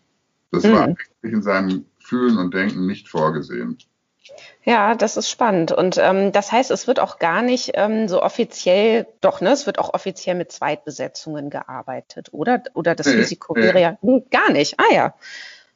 Das 0.52 0.64
mhm. 0.64 0.72
war 0.72 0.82
eigentlich 0.84 1.08
in 1.22 1.42
seinem 1.42 1.84
Fühlen 1.98 2.38
und 2.38 2.54
Denken 2.54 2.86
nicht 2.86 3.08
vorgesehen. 3.08 3.78
Ja, 4.64 4.94
das 4.94 5.16
ist 5.16 5.30
spannend. 5.30 5.72
Und 5.72 5.98
ähm, 5.98 6.32
das 6.32 6.52
heißt, 6.52 6.70
es 6.70 6.86
wird 6.86 7.00
auch 7.00 7.18
gar 7.18 7.42
nicht 7.42 7.72
ähm, 7.74 8.08
so 8.08 8.22
offiziell, 8.22 9.06
doch, 9.20 9.40
ne, 9.40 9.50
es 9.50 9.66
wird 9.66 9.78
auch 9.78 9.94
offiziell 9.94 10.36
mit 10.36 10.52
Zweitbesetzungen 10.52 11.50
gearbeitet, 11.50 12.28
oder? 12.32 12.62
Oder 12.74 12.94
das 12.94 13.06
nee, 13.06 13.14
Risiko 13.14 13.54
nee. 13.54 13.62
wäre 13.62 13.80
ja 13.80 13.98
nee, 14.02 14.24
gar 14.30 14.50
nicht. 14.50 14.78
Ah 14.78 14.94
ja. 14.94 15.14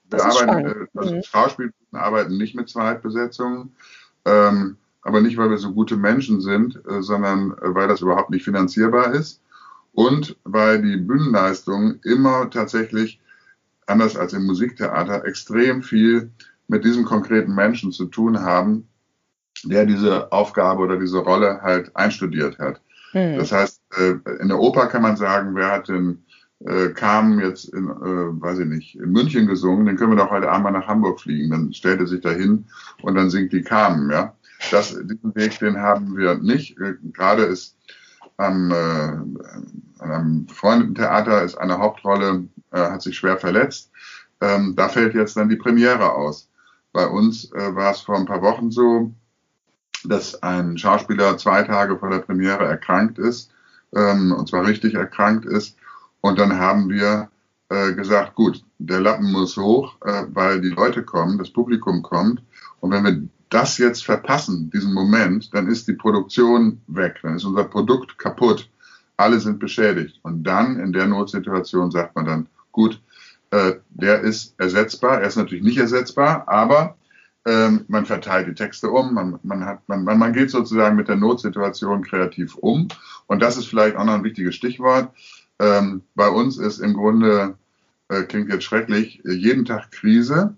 Das 0.09 0.23
Wir 0.23 0.27
arbeiten, 0.27 0.69
spannend. 0.69 0.89
Äh, 0.95 0.99
also 0.99 1.15
mhm. 1.15 1.23
Schauspieler 1.23 1.71
arbeiten 1.93 2.37
nicht 2.37 2.55
mit 2.55 2.69
Zweitbesetzungen, 2.69 3.77
ähm, 4.25 4.77
aber 5.03 5.21
nicht, 5.21 5.37
weil 5.37 5.51
wir 5.51 5.59
so 5.59 5.73
gute 5.73 5.97
Menschen 5.97 6.41
sind, 6.41 6.81
äh, 6.89 7.03
sondern 7.03 7.53
äh, 7.53 7.75
weil 7.75 7.89
das 7.89 8.01
überhaupt 8.01 8.31
nicht 8.31 8.45
finanzierbar 8.45 9.15
ist 9.15 9.41
und 9.93 10.37
weil 10.45 10.83
die 10.83 10.97
Bühnenleistungen 10.97 12.01
immer 12.05 12.51
tatsächlich, 12.51 13.21
anders 13.87 14.17
als 14.17 14.33
im 14.33 14.47
Musiktheater, 14.47 15.25
extrem 15.25 15.83
viel 15.83 16.31
mit 16.71 16.85
diesem 16.85 17.05
konkreten 17.05 17.55
Menschen 17.55 17.91
zu 17.91 18.07
tun 18.07 18.41
haben, 18.41 18.89
der 19.65 19.85
diese 19.85 20.31
Aufgabe 20.31 20.83
oder 20.83 20.99
diese 20.99 21.19
Rolle 21.19 21.61
halt 21.63 21.95
einstudiert 21.97 22.59
hat. 22.59 22.81
Mhm. 23.13 23.37
Das 23.39 23.51
heißt, 23.51 23.83
äh, 23.99 24.15
in 24.41 24.49
der 24.49 24.59
Oper 24.59 24.87
kann 24.87 25.03
man 25.03 25.17
sagen, 25.17 25.55
wer 25.55 25.73
hat 25.73 25.89
den 25.89 26.25
äh, 26.65 26.91
kam 26.91 27.41
jetzt 27.41 27.71
in, 27.71 27.89
äh, 27.89 28.41
weiß 28.41 28.61
ich 28.61 28.67
nicht, 28.67 28.95
in 28.97 29.11
München 29.11 29.47
gesungen, 29.47 29.87
den 29.87 29.97
können 29.97 30.13
wir 30.13 30.23
doch 30.23 30.31
heute 30.31 30.53
einmal 30.53 30.73
nach 30.73 30.87
Hamburg 30.87 31.21
fliegen. 31.21 31.51
Dann 31.51 31.73
stellt 31.73 32.01
er 32.01 32.07
sich 32.07 32.21
da 32.21 32.31
hin 32.31 32.67
und 33.03 33.15
dann 33.17 33.31
singt 33.31 33.53
die 33.53 33.63
Carmen, 33.63 34.11
ja. 34.11 34.35
Das, 34.71 34.91
diesen 34.91 35.35
Weg, 35.35 35.59
den 35.59 35.79
haben 35.79 36.17
wir 36.17 36.35
nicht. 36.35 36.77
Gerade 37.15 37.45
ist 37.45 37.79
am, 38.37 38.71
äh, 38.71 40.03
einem 40.03 40.47
befreundeten 40.47 40.95
Theater 40.95 41.43
ist 41.43 41.57
eine 41.57 41.79
Hauptrolle, 41.79 42.45
äh, 42.71 42.79
hat 42.79 43.01
sich 43.01 43.17
schwer 43.17 43.39
verletzt. 43.39 43.91
Ähm, 44.43 44.75
da 44.77 44.89
fällt 44.91 45.15
jetzt 45.15 45.37
dann 45.37 45.49
die 45.49 45.57
Premiere 45.57 46.13
aus. 46.13 46.50
Bei 46.93 47.07
uns 47.07 47.53
äh, 47.53 47.75
war 47.75 47.93
es 47.93 48.01
vor 48.01 48.17
ein 48.17 48.27
paar 48.27 48.43
Wochen 48.43 48.71
so, 48.71 49.13
dass 50.05 50.43
ein 50.43 50.79
Schauspieler 50.79 51.37
zwei 51.37 51.63
Tage 51.63 51.99
vor 51.99 52.11
der 52.11 52.19
Premiere 52.19 52.65
erkrankt 52.65 53.19
ist, 53.19 53.51
ähm, 53.95 54.33
und 54.33 54.49
zwar 54.49 54.67
richtig 54.67 54.95
erkrankt 54.95 55.45
ist. 55.45 55.77
Und 56.21 56.39
dann 56.39 56.59
haben 56.59 56.89
wir 56.89 57.31
äh, 57.69 57.93
gesagt, 57.93 58.35
gut, 58.35 58.65
der 58.79 59.01
Lappen 59.01 59.31
muss 59.31 59.57
hoch, 59.57 59.97
äh, 60.05 60.25
weil 60.33 60.61
die 60.61 60.71
Leute 60.71 61.03
kommen, 61.03 61.39
das 61.39 61.51
Publikum 61.51 62.03
kommt. 62.03 62.43
Und 62.81 62.91
wenn 62.91 63.05
wir 63.05 63.23
das 63.51 63.79
jetzt 63.79 64.05
verpassen, 64.05 64.71
diesen 64.71 64.95
Moment, 64.95 65.55
dann 65.55 65.67
ist 65.67 65.89
die 65.89 65.95
Produktion 65.95 66.81
weg, 66.87 67.19
dann 67.23 67.37
ist 67.37 67.45
unser 67.45 67.65
Produkt 67.65 68.19
kaputt. 68.19 68.71
Alle 69.17 69.39
sind 69.39 69.59
beschädigt. 69.59 70.19
Und 70.23 70.45
dann 70.45 70.79
in 70.79 70.93
der 70.93 71.07
Notsituation 71.07 71.91
sagt 71.91 72.17
man 72.17 72.25
dann, 72.25 72.47
gut, 72.73 73.01
äh, 73.51 73.75
der 73.91 74.21
ist 74.21 74.55
ersetzbar. 74.59 75.21
Er 75.21 75.29
ist 75.29 75.37
natürlich 75.37 75.65
nicht 75.65 75.79
ersetzbar, 75.79 76.49
aber 76.49 76.97
ähm, 77.47 77.85
man 77.89 78.07
verteilt 78.07 78.49
die 78.49 78.55
Texte 78.55 78.91
um, 78.91 79.15
man, 79.15 79.39
man, 79.43 79.65
hat, 79.65 79.89
man, 79.89 80.05
man 80.05 80.33
geht 80.33 80.51
sozusagen 80.51 80.97
mit 80.97 81.09
der 81.09 81.17
Notsituation 81.17 82.05
kreativ 82.05 82.55
um. 82.57 82.89
Und 83.27 83.41
das 83.43 83.57
ist 83.57 83.67
vielleicht 83.67 83.97
auch 83.97 84.05
noch 84.05 84.15
ein 84.15 84.25
wichtiges 84.25 84.55
Stichwort. 84.55 85.11
Ähm, 85.59 86.03
bei 86.15 86.29
uns 86.29 86.59
ist 86.59 86.79
im 86.79 86.95
Grunde, 86.95 87.57
äh, 88.09 88.23
klingt 88.23 88.51
jetzt 88.51 88.65
schrecklich, 88.65 89.23
jeden 89.25 89.65
Tag 89.65 89.91
Krise, 89.91 90.57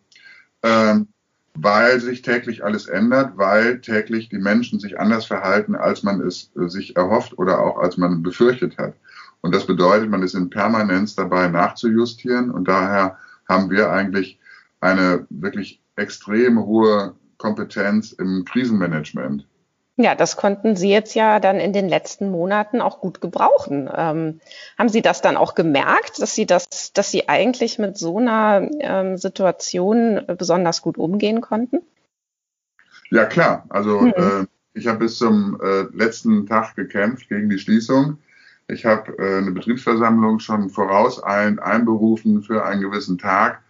ähm, 0.62 1.08
weil 1.54 2.00
sich 2.00 2.22
täglich 2.22 2.64
alles 2.64 2.86
ändert, 2.86 3.36
weil 3.36 3.80
täglich 3.80 4.28
die 4.28 4.38
Menschen 4.38 4.80
sich 4.80 4.98
anders 4.98 5.26
verhalten, 5.26 5.74
als 5.74 6.02
man 6.02 6.20
es 6.20 6.50
äh, 6.56 6.68
sich 6.68 6.96
erhofft 6.96 7.38
oder 7.38 7.60
auch 7.60 7.78
als 7.78 7.96
man 7.96 8.22
befürchtet 8.22 8.78
hat. 8.78 8.94
Und 9.42 9.54
das 9.54 9.66
bedeutet, 9.66 10.08
man 10.08 10.22
ist 10.22 10.34
in 10.34 10.50
Permanenz 10.50 11.14
dabei 11.14 11.48
nachzujustieren 11.48 12.50
und 12.50 12.68
daher 12.68 13.18
haben 13.48 13.70
wir 13.70 13.90
eigentlich 13.90 14.38
eine 14.80 15.26
wirklich 15.30 15.80
extrem 15.96 16.64
hohe 16.64 17.14
Kompetenz 17.36 18.12
im 18.12 18.44
Krisenmanagement. 18.44 19.46
Ja, 19.96 20.14
das 20.14 20.36
konnten 20.36 20.74
Sie 20.74 20.90
jetzt 20.90 21.14
ja 21.14 21.38
dann 21.38 21.60
in 21.60 21.74
den 21.74 21.88
letzten 21.88 22.30
Monaten 22.30 22.80
auch 22.80 23.00
gut 23.00 23.20
gebrauchen. 23.20 23.90
Ähm, 23.94 24.40
haben 24.78 24.88
Sie 24.88 25.02
das 25.02 25.20
dann 25.20 25.36
auch 25.36 25.54
gemerkt, 25.54 26.22
dass 26.22 26.34
Sie 26.34 26.46
das, 26.46 26.92
dass 26.94 27.10
Sie 27.10 27.28
eigentlich 27.28 27.78
mit 27.78 27.98
so 27.98 28.18
einer 28.18 28.68
ähm, 28.80 29.18
Situation 29.18 30.22
besonders 30.38 30.80
gut 30.80 30.96
umgehen 30.96 31.42
konnten? 31.42 31.82
Ja, 33.10 33.26
klar. 33.26 33.66
Also 33.68 34.00
hm. 34.00 34.14
äh, 34.16 34.46
ich 34.72 34.86
habe 34.86 35.00
bis 35.00 35.18
zum 35.18 35.60
äh, 35.62 35.82
letzten 35.92 36.46
Tag 36.46 36.74
gekämpft 36.74 37.28
gegen 37.28 37.50
die 37.50 37.58
Schließung. 37.58 38.16
Ich 38.72 38.86
habe 38.86 39.16
äh, 39.18 39.38
eine 39.38 39.50
Betriebsversammlung 39.50 40.38
schon 40.38 40.70
vorauseilend 40.70 41.60
einberufen 41.62 42.42
für 42.42 42.64
einen 42.64 42.80
gewissen 42.80 43.18
Tag, 43.18 43.62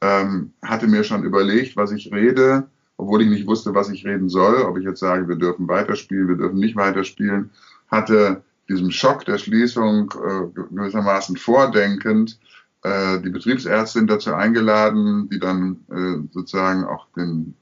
ähm, 0.00 0.52
hatte 0.62 0.86
mir 0.86 1.04
schon 1.04 1.24
überlegt, 1.24 1.76
was 1.76 1.90
ich 1.90 2.12
rede, 2.12 2.68
obwohl 2.96 3.22
ich 3.22 3.28
nicht 3.28 3.46
wusste, 3.46 3.74
was 3.74 3.90
ich 3.90 4.06
reden 4.06 4.28
soll, 4.28 4.62
ob 4.62 4.78
ich 4.78 4.84
jetzt 4.84 5.00
sage, 5.00 5.28
wir 5.28 5.36
dürfen 5.36 5.68
weiterspielen, 5.68 6.28
wir 6.28 6.36
dürfen 6.36 6.58
nicht 6.58 6.76
weiterspielen, 6.76 7.50
hatte 7.90 8.42
diesem 8.68 8.90
Schock 8.90 9.24
der 9.24 9.38
Schließung 9.38 10.12
äh, 10.12 10.60
gewissermaßen 10.74 11.36
vordenkend 11.36 12.38
äh, 12.82 13.20
die 13.20 13.30
Betriebsärztin 13.30 14.06
dazu 14.06 14.32
eingeladen, 14.32 15.28
die 15.28 15.40
dann 15.40 15.84
äh, 15.90 16.32
sozusagen 16.32 16.84
auch 16.84 17.06
den 17.16 17.54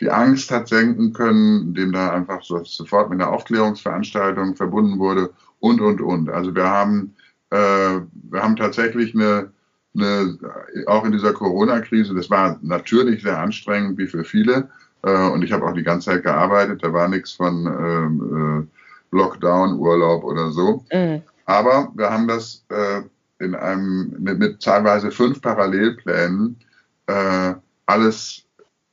die 0.00 0.10
Angst 0.10 0.50
hat 0.50 0.68
senken 0.68 1.12
können, 1.12 1.68
indem 1.68 1.92
da 1.92 2.10
einfach 2.10 2.42
so, 2.42 2.62
sofort 2.64 3.10
mit 3.10 3.20
einer 3.20 3.30
Aufklärungsveranstaltung 3.30 4.56
verbunden 4.56 4.98
wurde 4.98 5.30
und, 5.64 5.80
und, 5.80 6.02
und. 6.02 6.28
Also 6.28 6.54
wir 6.54 6.68
haben, 6.68 7.14
äh, 7.48 7.56
wir 7.56 8.42
haben 8.42 8.54
tatsächlich 8.54 9.14
eine, 9.14 9.50
eine, 9.96 10.38
auch 10.86 11.06
in 11.06 11.12
dieser 11.12 11.32
Corona-Krise, 11.32 12.14
das 12.14 12.28
war 12.28 12.58
natürlich 12.60 13.22
sehr 13.22 13.38
anstrengend, 13.38 13.96
wie 13.96 14.06
für 14.06 14.24
viele. 14.24 14.68
Äh, 15.02 15.30
und 15.30 15.42
ich 15.42 15.52
habe 15.52 15.64
auch 15.64 15.72
die 15.72 15.82
ganze 15.82 16.10
Zeit 16.10 16.22
gearbeitet, 16.22 16.84
da 16.84 16.92
war 16.92 17.08
nichts 17.08 17.32
von 17.32 17.66
äh, 17.66 18.60
äh, 18.60 18.66
Lockdown, 19.10 19.78
Urlaub 19.78 20.24
oder 20.24 20.50
so. 20.50 20.84
Mhm. 20.92 21.22
Aber 21.46 21.90
wir 21.94 22.10
haben 22.10 22.28
das 22.28 22.62
äh, 22.68 23.00
in 23.38 23.54
einem, 23.54 24.14
mit, 24.18 24.38
mit 24.38 24.62
teilweise 24.62 25.10
fünf 25.10 25.40
Parallelplänen 25.40 26.58
äh, 27.06 27.54
alles 27.86 28.44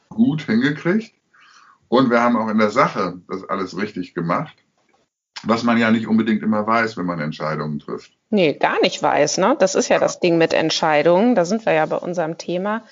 gut 0.08 0.44
hingekriegt. 0.44 1.14
Und 1.90 2.10
wir 2.10 2.22
haben 2.22 2.38
auch 2.38 2.48
in 2.48 2.60
der 2.60 2.72
Sache 2.72 3.20
das 3.28 3.44
alles 3.50 3.76
richtig 3.76 4.14
gemacht 4.14 4.56
was 5.44 5.64
man 5.64 5.78
ja 5.78 5.92
nicht 5.92 6.08
unbedingt 6.08 6.44
immer 6.44 6.66
weiß, 6.66 6.98
wenn 6.98 7.06
man 7.06 7.20
Entscheidungen 7.20 7.80
trifft. 7.80 8.12
Nee, 8.30 8.54
gar 8.54 8.80
nicht 8.82 9.02
weiß. 9.02 9.38
Ne? 9.40 9.56
Das 9.60 9.76
ist 9.76 9.90
ja, 9.90 9.96
ja. 9.96 10.00
das 10.00 10.20
Ding 10.20 10.38
mit 10.38 10.54
Entscheidungen. 10.54 11.36
Da 11.36 11.46
sind 11.46 11.66
wir 11.66 11.74
ja 11.74 11.86
bei 11.86 11.98
unserem 11.98 12.38
Thema. 12.38 12.84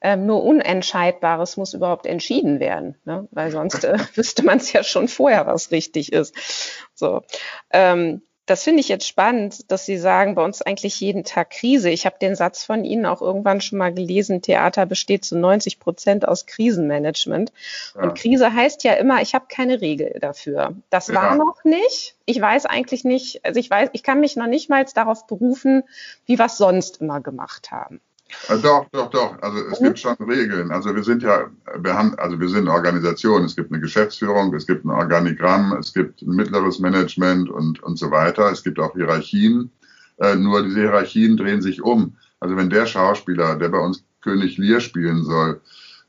Ähm, 0.00 0.26
nur 0.26 0.42
Unentscheidbares 0.42 1.56
muss 1.56 1.74
überhaupt 1.74 2.06
entschieden 2.06 2.58
werden, 2.58 2.96
ne? 3.04 3.28
weil 3.30 3.52
sonst 3.52 3.84
äh, 3.84 3.98
wüsste 4.14 4.44
man 4.44 4.58
es 4.58 4.72
ja 4.72 4.82
schon 4.82 5.06
vorher, 5.06 5.46
was 5.46 5.70
richtig 5.70 6.12
ist. 6.12 6.34
So. 6.94 7.22
Ähm, 7.70 8.22
das 8.46 8.64
finde 8.64 8.80
ich 8.80 8.88
jetzt 8.88 9.06
spannend, 9.06 9.70
dass 9.70 9.86
Sie 9.86 9.96
sagen, 9.96 10.34
bei 10.34 10.44
uns 10.44 10.62
eigentlich 10.62 10.98
jeden 11.00 11.22
Tag 11.22 11.50
Krise. 11.50 11.90
Ich 11.90 12.06
habe 12.06 12.16
den 12.20 12.34
Satz 12.34 12.64
von 12.64 12.84
Ihnen 12.84 13.06
auch 13.06 13.22
irgendwann 13.22 13.60
schon 13.60 13.78
mal 13.78 13.94
gelesen, 13.94 14.42
Theater 14.42 14.84
besteht 14.84 15.24
zu 15.24 15.38
90 15.38 15.78
Prozent 15.78 16.26
aus 16.26 16.46
Krisenmanagement. 16.46 17.52
Ja. 17.94 18.02
Und 18.02 18.18
Krise 18.18 18.52
heißt 18.52 18.82
ja 18.82 18.94
immer, 18.94 19.22
ich 19.22 19.34
habe 19.34 19.46
keine 19.48 19.80
Regel 19.80 20.18
dafür. 20.20 20.74
Das 20.90 21.08
ja. 21.08 21.14
war 21.14 21.36
noch 21.36 21.62
nicht. 21.62 22.16
Ich 22.24 22.40
weiß 22.40 22.66
eigentlich 22.66 23.04
nicht, 23.04 23.44
also 23.44 23.60
ich 23.60 23.70
weiß, 23.70 23.90
ich 23.92 24.02
kann 24.02 24.20
mich 24.20 24.34
noch 24.34 24.48
nicht 24.48 24.68
mal 24.68 24.84
darauf 24.92 25.26
berufen, 25.26 25.84
wie 26.26 26.38
wir 26.38 26.46
es 26.46 26.56
sonst 26.56 27.00
immer 27.00 27.20
gemacht 27.20 27.70
haben. 27.70 28.00
Äh, 28.48 28.58
doch, 28.58 28.86
doch, 28.92 29.10
doch. 29.10 29.40
Also 29.42 29.58
es 29.66 29.80
mhm. 29.80 29.84
gibt 29.84 29.98
schon 29.98 30.16
Regeln. 30.20 30.70
Also 30.70 30.94
wir 30.94 31.04
sind 31.04 31.22
ja, 31.22 31.50
wir 31.78 31.94
haben, 31.94 32.14
also 32.18 32.38
wir 32.38 32.48
sind 32.48 32.68
eine 32.68 32.72
Organisation. 32.72 33.44
Es 33.44 33.56
gibt 33.56 33.72
eine 33.72 33.80
Geschäftsführung, 33.80 34.54
es 34.54 34.66
gibt 34.66 34.84
ein 34.84 34.90
Organigramm, 34.90 35.72
es 35.78 35.92
gibt 35.92 36.22
ein 36.22 36.34
mittleres 36.34 36.78
Management 36.78 37.50
und, 37.50 37.82
und 37.82 37.98
so 37.98 38.10
weiter. 38.10 38.50
Es 38.50 38.62
gibt 38.62 38.78
auch 38.78 38.94
Hierarchien. 38.94 39.70
Äh, 40.18 40.36
nur 40.36 40.62
diese 40.62 40.80
Hierarchien 40.80 41.36
drehen 41.36 41.62
sich 41.62 41.82
um. 41.82 42.16
Also 42.40 42.56
wenn 42.56 42.70
der 42.70 42.86
Schauspieler, 42.86 43.56
der 43.56 43.68
bei 43.68 43.78
uns 43.78 44.04
König 44.20 44.58
Lear 44.58 44.80
spielen 44.80 45.24
soll, 45.24 45.60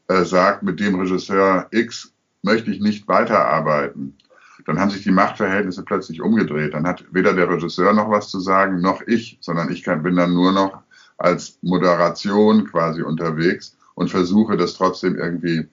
äh, 0.07 0.23
sagt, 0.23 0.63
mit 0.63 0.79
dem 0.79 0.99
Regisseur 0.99 1.67
X 1.71 2.11
möchte 2.41 2.71
ich 2.71 2.81
nicht 2.81 3.07
weiterarbeiten, 3.07 4.17
dann 4.65 4.79
haben 4.79 4.91
sich 4.91 5.03
die 5.03 5.11
Machtverhältnisse 5.11 5.83
plötzlich 5.83 6.21
umgedreht. 6.21 6.73
Dann 6.73 6.87
hat 6.87 7.03
weder 7.11 7.33
der 7.33 7.49
Regisseur 7.49 7.93
noch 7.93 8.09
was 8.09 8.29
zu 8.29 8.39
sagen, 8.39 8.81
noch 8.81 9.01
ich, 9.07 9.37
sondern 9.41 9.71
ich 9.71 9.83
kann, 9.83 10.03
bin 10.03 10.15
dann 10.15 10.33
nur 10.33 10.51
noch 10.51 10.83
als 11.17 11.57
Moderation 11.61 12.65
quasi 12.65 13.01
unterwegs 13.01 13.77
und 13.95 14.09
versuche 14.09 14.57
das 14.57 14.73
trotzdem 14.73 15.17
irgendwie 15.17 15.67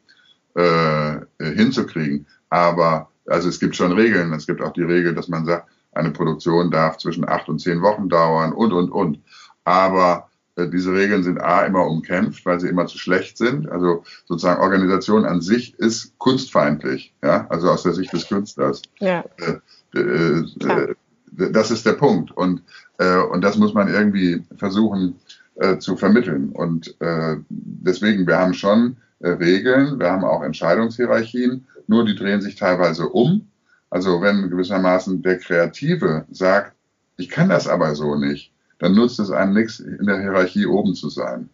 äh, 0.54 1.20
hinzukriegen. 1.38 2.26
Aber 2.50 3.10
also 3.26 3.48
es 3.48 3.60
gibt 3.60 3.76
schon 3.76 3.92
Regeln. 3.92 4.32
Es 4.32 4.46
gibt 4.46 4.60
auch 4.60 4.72
die 4.72 4.82
Regel, 4.82 5.14
dass 5.14 5.28
man 5.28 5.46
sagt, 5.46 5.68
eine 5.92 6.10
Produktion 6.10 6.70
darf 6.70 6.98
zwischen 6.98 7.28
acht 7.28 7.48
und 7.48 7.60
zehn 7.60 7.82
Wochen 7.82 8.08
dauern 8.08 8.52
und 8.52 8.72
und 8.72 8.90
und. 8.90 9.18
Aber 9.64 10.28
äh, 10.56 10.68
diese 10.68 10.92
Regeln 10.92 11.22
sind 11.22 11.40
A 11.40 11.64
immer 11.64 11.86
umkämpft, 11.86 12.44
weil 12.46 12.60
sie 12.60 12.68
immer 12.68 12.86
zu 12.86 12.98
schlecht 12.98 13.38
sind. 13.38 13.68
Also 13.70 14.04
sozusagen 14.26 14.60
Organisation 14.60 15.24
an 15.24 15.40
sich 15.40 15.78
ist 15.78 16.16
kunstfeindlich, 16.18 17.14
ja, 17.22 17.46
also 17.48 17.70
aus 17.70 17.82
der 17.82 17.92
Sicht 17.92 18.12
des 18.12 18.28
Künstlers. 18.28 18.82
Ja. 18.98 19.24
Äh, 19.38 19.98
äh, 19.98 20.94
das 21.32 21.70
ist 21.70 21.86
der 21.86 21.92
Punkt. 21.94 22.32
Und, 22.32 22.62
äh, 22.98 23.18
und 23.18 23.42
das 23.42 23.56
muss 23.56 23.74
man 23.74 23.88
irgendwie 23.88 24.44
versuchen 24.56 25.16
äh, 25.60 25.78
zu 25.78 25.94
vermitteln. 25.94 26.50
Und 26.50 26.96
äh, 27.00 27.36
deswegen, 27.48 28.26
wir 28.26 28.38
haben 28.38 28.54
schon 28.54 28.96
äh, 29.20 29.28
Regeln, 29.28 30.00
wir 30.00 30.10
haben 30.10 30.24
auch 30.24 30.42
Entscheidungshierarchien, 30.42 31.66
nur 31.86 32.06
die 32.06 32.14
drehen 32.14 32.40
sich 32.40 32.56
teilweise 32.56 33.08
um. 33.08 33.46
Also 33.90 34.22
wenn 34.22 34.48
gewissermaßen 34.48 35.22
der 35.22 35.38
Kreative 35.38 36.24
sagt, 36.30 36.74
ich 37.18 37.28
kann 37.28 37.50
das 37.50 37.68
aber 37.68 37.94
so 37.94 38.16
nicht, 38.16 38.52
dann 38.78 38.94
nutzt 38.94 39.20
es 39.20 39.30
einem 39.30 39.52
nichts, 39.52 39.80
in 39.80 40.06
der 40.06 40.20
Hierarchie 40.20 40.64
oben 40.64 40.94
zu 40.94 41.10
sein. 41.10 41.50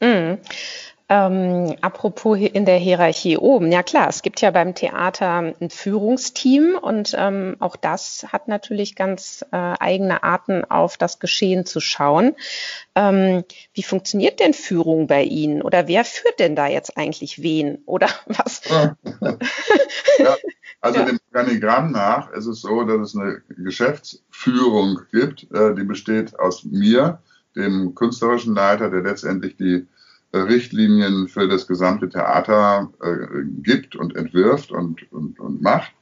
Mhm. 0.00 0.38
Ähm, 1.12 1.74
apropos 1.80 2.38
in 2.38 2.64
der 2.64 2.76
Hierarchie 2.76 3.36
oben, 3.36 3.72
ja 3.72 3.82
klar, 3.82 4.08
es 4.08 4.22
gibt 4.22 4.40
ja 4.40 4.52
beim 4.52 4.76
Theater 4.76 5.52
ein 5.60 5.68
Führungsteam 5.68 6.78
und 6.80 7.16
ähm, 7.18 7.56
auch 7.58 7.74
das 7.74 8.26
hat 8.28 8.46
natürlich 8.46 8.94
ganz 8.94 9.44
äh, 9.50 9.56
eigene 9.56 10.22
Arten, 10.22 10.64
auf 10.64 10.96
das 10.96 11.18
Geschehen 11.18 11.66
zu 11.66 11.80
schauen. 11.80 12.36
Ähm, 12.94 13.42
wie 13.74 13.82
funktioniert 13.82 14.38
denn 14.38 14.54
Führung 14.54 15.08
bei 15.08 15.24
Ihnen 15.24 15.62
oder 15.62 15.88
wer 15.88 16.04
führt 16.04 16.38
denn 16.38 16.54
da 16.54 16.68
jetzt 16.68 16.96
eigentlich 16.96 17.42
wen 17.42 17.82
oder 17.86 18.08
was? 18.26 18.62
ja, 20.18 20.36
also 20.80 21.00
ja. 21.00 21.06
dem 21.06 21.18
Organigramm 21.34 21.90
nach 21.90 22.30
ist 22.30 22.46
es 22.46 22.60
so, 22.60 22.84
dass 22.84 23.00
es 23.00 23.16
eine 23.16 23.42
Geschäftsführung 23.48 25.00
gibt, 25.10 25.50
äh, 25.52 25.74
die 25.74 25.82
besteht 25.82 26.38
aus 26.38 26.62
mir, 26.62 27.20
dem 27.56 27.96
künstlerischen 27.96 28.54
Leiter, 28.54 28.90
der 28.90 29.02
letztendlich 29.02 29.56
die 29.56 29.88
Richtlinien 30.32 31.28
für 31.28 31.48
das 31.48 31.66
gesamte 31.66 32.08
Theater 32.08 32.90
äh, 33.02 33.44
gibt 33.62 33.96
und 33.96 34.16
entwirft 34.16 34.70
und, 34.70 35.10
und, 35.12 35.40
und 35.40 35.62
macht. 35.62 35.92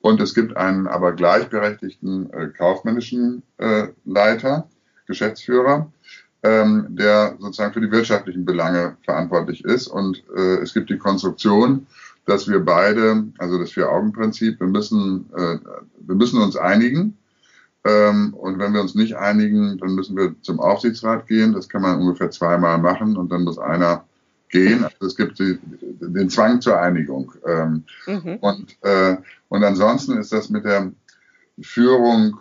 Und 0.00 0.20
es 0.20 0.34
gibt 0.34 0.56
einen 0.56 0.86
aber 0.86 1.12
gleichberechtigten 1.12 2.30
äh, 2.32 2.48
kaufmännischen 2.48 3.42
äh, 3.58 3.88
Leiter, 4.04 4.68
Geschäftsführer, 5.06 5.90
ähm, 6.42 6.86
der 6.90 7.36
sozusagen 7.38 7.72
für 7.72 7.80
die 7.80 7.90
wirtschaftlichen 7.90 8.44
Belange 8.44 8.96
verantwortlich 9.02 9.64
ist. 9.64 9.86
Und 9.86 10.22
äh, 10.36 10.56
es 10.62 10.74
gibt 10.74 10.90
die 10.90 10.98
Konstruktion, 10.98 11.86
dass 12.26 12.48
wir 12.48 12.60
beide, 12.60 13.24
also 13.38 13.58
das 13.58 13.72
Vier-Augen-Prinzip, 13.72 14.60
wir 14.60 14.66
müssen, 14.66 15.26
äh, 15.36 15.58
wir 16.00 16.14
müssen 16.14 16.40
uns 16.40 16.56
einigen 16.56 17.16
und 17.86 18.58
wenn 18.58 18.72
wir 18.72 18.80
uns 18.80 18.94
nicht 18.94 19.16
einigen, 19.16 19.76
dann 19.78 19.94
müssen 19.94 20.16
wir 20.16 20.34
zum 20.40 20.58
Aufsichtsrat 20.58 21.26
gehen. 21.26 21.52
Das 21.52 21.68
kann 21.68 21.82
man 21.82 22.00
ungefähr 22.00 22.30
zweimal 22.30 22.78
machen 22.78 23.16
und 23.16 23.30
dann 23.30 23.44
muss 23.44 23.58
einer 23.58 24.04
gehen. 24.48 24.84
Also 24.84 25.06
es 25.06 25.16
gibt 25.16 25.38
die, 25.38 25.58
den 26.00 26.30
Zwang 26.30 26.60
zur 26.62 26.80
Einigung. 26.80 27.32
Ähm, 27.46 27.84
mhm. 28.06 28.36
und, 28.36 28.76
äh, 28.82 29.16
und 29.48 29.64
ansonsten 29.64 30.16
ist 30.16 30.32
das 30.32 30.48
mit 30.48 30.64
der 30.64 30.92
Führung 31.60 32.40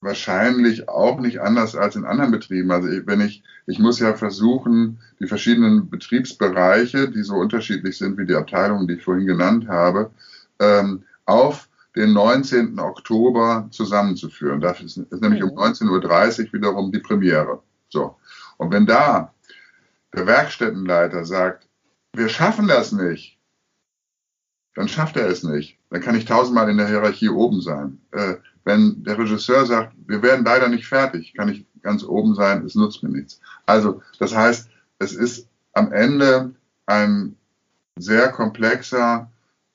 wahrscheinlich 0.00 0.88
auch 0.88 1.20
nicht 1.20 1.40
anders 1.40 1.76
als 1.76 1.94
in 1.94 2.04
anderen 2.04 2.32
Betrieben. 2.32 2.72
Also 2.72 2.88
wenn 3.06 3.20
ich, 3.20 3.44
ich 3.66 3.78
muss 3.78 4.00
ja 4.00 4.14
versuchen, 4.14 4.98
die 5.20 5.28
verschiedenen 5.28 5.88
Betriebsbereiche, 5.88 7.08
die 7.08 7.22
so 7.22 7.36
unterschiedlich 7.36 7.96
sind 7.96 8.18
wie 8.18 8.26
die 8.26 8.34
Abteilungen, 8.34 8.88
die 8.88 8.94
ich 8.94 9.04
vorhin 9.04 9.26
genannt 9.26 9.68
habe, 9.68 10.10
ähm, 10.58 11.04
auf 11.24 11.68
den 11.96 12.12
19. 12.12 12.78
Oktober 12.78 13.68
zusammenzuführen. 13.70 14.60
Das 14.60 14.80
ist, 14.80 14.96
ist 14.96 15.20
nämlich 15.22 15.42
um 15.42 15.50
19.30 15.50 16.46
Uhr 16.46 16.52
wiederum 16.54 16.92
die 16.92 17.00
Premiere. 17.00 17.62
So. 17.88 18.16
Und 18.56 18.72
wenn 18.72 18.86
da 18.86 19.34
der 20.14 20.26
Werkstättenleiter 20.26 21.24
sagt, 21.24 21.68
wir 22.14 22.28
schaffen 22.28 22.68
das 22.68 22.92
nicht, 22.92 23.38
dann 24.74 24.88
schafft 24.88 25.16
er 25.16 25.26
es 25.28 25.42
nicht. 25.42 25.78
Dann 25.90 26.00
kann 26.00 26.14
ich 26.14 26.24
tausendmal 26.24 26.70
in 26.70 26.78
der 26.78 26.88
Hierarchie 26.88 27.28
oben 27.28 27.60
sein. 27.60 28.00
Äh, 28.12 28.36
wenn 28.64 29.04
der 29.04 29.18
Regisseur 29.18 29.66
sagt, 29.66 29.94
wir 30.06 30.22
werden 30.22 30.44
leider 30.44 30.68
nicht 30.68 30.86
fertig, 30.86 31.34
kann 31.34 31.48
ich 31.48 31.66
ganz 31.82 32.04
oben 32.04 32.34
sein, 32.34 32.64
es 32.64 32.74
nutzt 32.74 33.02
mir 33.02 33.10
nichts. 33.10 33.40
Also, 33.66 34.02
das 34.18 34.34
heißt, 34.34 34.68
es 34.98 35.12
ist 35.12 35.48
am 35.72 35.92
Ende 35.92 36.54
ein 36.86 37.36
sehr 37.98 38.30
komplexer 38.30 39.30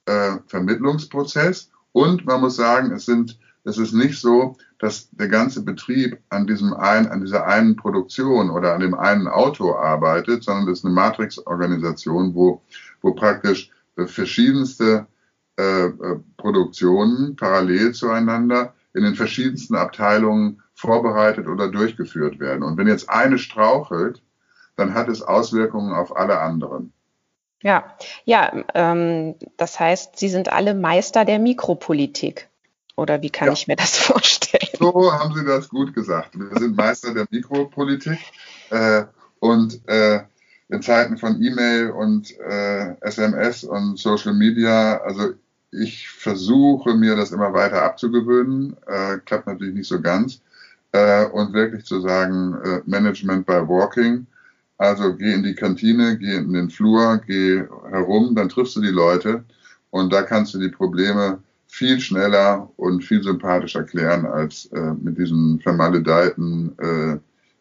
äh, 0.05 0.37
Vermittlungsprozess 0.47 1.69
und 1.97 2.27
man 2.27 2.41
muss 2.41 2.57
sagen, 2.57 2.91
es 2.91 3.05
sind, 3.05 3.39
es 3.63 3.79
ist 3.79 3.91
nicht 3.91 4.21
so, 4.21 4.55
dass 4.77 5.09
der 5.13 5.29
ganze 5.29 5.63
Betrieb 5.63 6.19
an 6.29 6.45
diesem 6.45 6.75
einen, 6.75 7.07
an 7.07 7.21
dieser 7.21 7.47
einen 7.47 7.75
Produktion 7.75 8.51
oder 8.51 8.75
an 8.75 8.81
dem 8.81 8.93
einen 8.93 9.27
Auto 9.27 9.73
arbeitet, 9.73 10.43
sondern 10.43 10.69
es 10.71 10.79
ist 10.79 10.85
eine 10.85 10.93
Matrix-Organisation, 10.93 12.35
wo, 12.35 12.61
wo 13.01 13.13
praktisch 13.15 13.71
verschiedenste 13.95 15.07
äh, 15.57 15.85
äh, 15.87 16.19
Produktionen 16.37 17.35
parallel 17.35 17.93
zueinander 17.93 18.75
in 18.93 19.01
den 19.01 19.15
verschiedensten 19.15 19.75
Abteilungen 19.75 20.61
vorbereitet 20.75 21.47
oder 21.47 21.67
durchgeführt 21.67 22.39
werden. 22.39 22.61
Und 22.61 22.77
wenn 22.77 22.87
jetzt 22.87 23.09
eine 23.09 23.39
strauchelt, 23.39 24.21
dann 24.75 24.93
hat 24.93 25.09
es 25.09 25.23
Auswirkungen 25.23 25.93
auf 25.93 26.15
alle 26.15 26.39
anderen. 26.41 26.93
Ja, 27.63 27.95
ja, 28.25 28.63
ähm, 28.75 29.35
das 29.57 29.79
heißt, 29.79 30.17
Sie 30.17 30.29
sind 30.29 30.51
alle 30.51 30.73
Meister 30.73 31.25
der 31.25 31.39
Mikropolitik. 31.39 32.49
Oder 32.95 33.21
wie 33.21 33.29
kann 33.29 33.47
ja. 33.47 33.53
ich 33.53 33.67
mir 33.67 33.75
das 33.75 33.97
vorstellen? 33.97 34.69
So 34.79 35.11
haben 35.11 35.35
Sie 35.35 35.45
das 35.45 35.69
gut 35.69 35.93
gesagt. 35.93 36.37
Wir 36.37 36.59
sind 36.59 36.75
Meister 36.75 37.13
der 37.13 37.27
Mikropolitik. 37.29 38.19
Äh, 38.69 39.05
und 39.39 39.87
äh, 39.87 40.21
in 40.69 40.81
Zeiten 40.81 41.17
von 41.17 41.41
E-Mail 41.41 41.91
und 41.91 42.37
äh, 42.39 42.99
SMS 43.01 43.63
und 43.63 43.97
Social 43.97 44.33
Media, 44.33 44.97
also 44.97 45.33
ich 45.71 46.09
versuche 46.09 46.95
mir 46.95 47.15
das 47.15 47.31
immer 47.31 47.53
weiter 47.53 47.83
abzugewöhnen, 47.83 48.75
äh, 48.85 49.17
klappt 49.25 49.47
natürlich 49.47 49.75
nicht 49.75 49.87
so 49.87 50.01
ganz, 50.01 50.41
äh, 50.91 51.25
und 51.25 51.53
wirklich 51.53 51.85
zu 51.85 52.01
sagen, 52.01 52.55
äh, 52.63 52.81
Management 52.85 53.45
by 53.45 53.67
Walking 53.67 54.27
also 54.77 55.15
geh 55.15 55.33
in 55.33 55.43
die 55.43 55.55
Kantine, 55.55 56.17
geh 56.17 56.35
in 56.35 56.53
den 56.53 56.69
Flur, 56.69 57.19
geh 57.25 57.63
herum, 57.89 58.35
dann 58.35 58.49
triffst 58.49 58.75
du 58.75 58.81
die 58.81 58.89
Leute 58.89 59.43
und 59.89 60.13
da 60.13 60.21
kannst 60.21 60.53
du 60.53 60.59
die 60.59 60.69
Probleme 60.69 61.39
viel 61.67 61.99
schneller 61.99 62.69
und 62.77 63.03
viel 63.03 63.21
sympathischer 63.21 63.83
klären 63.83 64.25
als 64.25 64.65
äh, 64.67 64.93
mit 65.01 65.17
diesen 65.17 65.59
vermaledeiten 65.59 66.77
äh, 66.79 67.17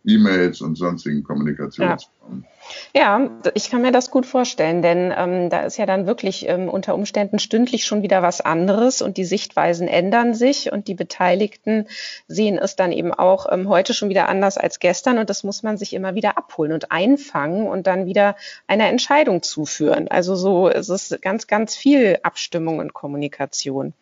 E-Mails 0.06 0.60
und 0.60 0.76
sonstigen 0.76 1.24
Kommunikationsformen. 1.24 2.46
Ja. 2.94 3.20
ja. 3.20 3.30
ich 3.54 3.70
kann 3.70 3.82
mir 3.82 3.92
das 3.92 4.10
gut 4.10 4.24
vorstellen, 4.24 4.80
denn 4.80 5.12
ähm, 5.16 5.50
da 5.50 5.62
ist 5.62 5.76
ja 5.76 5.86
dann 5.86 6.06
wirklich 6.06 6.48
ähm, 6.48 6.68
unter 6.68 6.94
Umständen 6.94 7.38
stündlich 7.38 7.84
schon 7.84 8.02
wieder 8.02 8.22
was 8.22 8.40
anderes 8.40 9.02
und 9.02 9.16
die 9.16 9.24
Sichtweisen 9.24 9.88
ändern 9.88 10.34
sich 10.34 10.72
und 10.72 10.86
die 10.88 10.94
Beteiligten 10.94 11.86
sehen 12.28 12.56
es 12.58 12.76
dann 12.76 12.92
eben 12.92 13.12
auch 13.12 13.46
ähm, 13.50 13.68
heute 13.68 13.94
schon 13.94 14.08
wieder 14.08 14.28
anders 14.28 14.58
als 14.58 14.78
gestern 14.78 15.18
und 15.18 15.28
das 15.28 15.42
muss 15.42 15.62
man 15.62 15.76
sich 15.76 15.92
immer 15.92 16.14
wieder 16.14 16.38
abholen 16.38 16.72
und 16.72 16.92
einfangen 16.92 17.66
und 17.66 17.86
dann 17.86 18.06
wieder 18.06 18.36
einer 18.68 18.88
Entscheidung 18.88 19.42
zuführen. 19.42 20.08
Also 20.08 20.36
so 20.36 20.68
ist 20.68 20.88
es 20.88 21.18
ganz, 21.20 21.48
ganz 21.48 21.74
viel 21.74 22.18
Abstimmung 22.22 22.78
und 22.78 22.94
Kommunikation. 22.94 23.92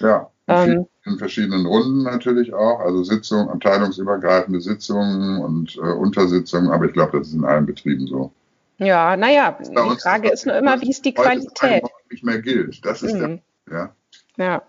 Ja, 0.00 0.30
ähm, 0.48 0.86
in 1.04 1.18
verschiedenen 1.18 1.66
Runden 1.66 2.02
natürlich 2.02 2.52
auch, 2.52 2.80
also 2.80 3.02
Sitzungen, 3.02 3.48
abteilungsübergreifende 3.48 4.60
Sitzungen 4.60 5.40
und 5.40 5.76
äh, 5.76 5.80
Untersitzungen, 5.80 6.70
aber 6.70 6.86
ich 6.86 6.92
glaube, 6.92 7.18
das 7.18 7.28
ist 7.28 7.34
in 7.34 7.44
allen 7.44 7.66
Betrieben 7.66 8.06
so. 8.06 8.32
Ja, 8.78 9.16
naja, 9.16 9.56
die 9.60 10.00
Frage 10.00 10.30
ist 10.30 10.46
nur 10.46 10.56
immer, 10.56 10.80
wie 10.80 10.90
ist 10.90 11.04
die 11.04 11.14
Qualität? 11.14 11.84
Nicht 12.10 12.24
mehr 12.24 12.40
gilt. 12.40 12.84
Das 12.84 13.02
ist 13.02 13.14
mhm. 13.14 13.40
der, 13.66 13.94
ja. 14.36 14.44
ja. 14.44 14.62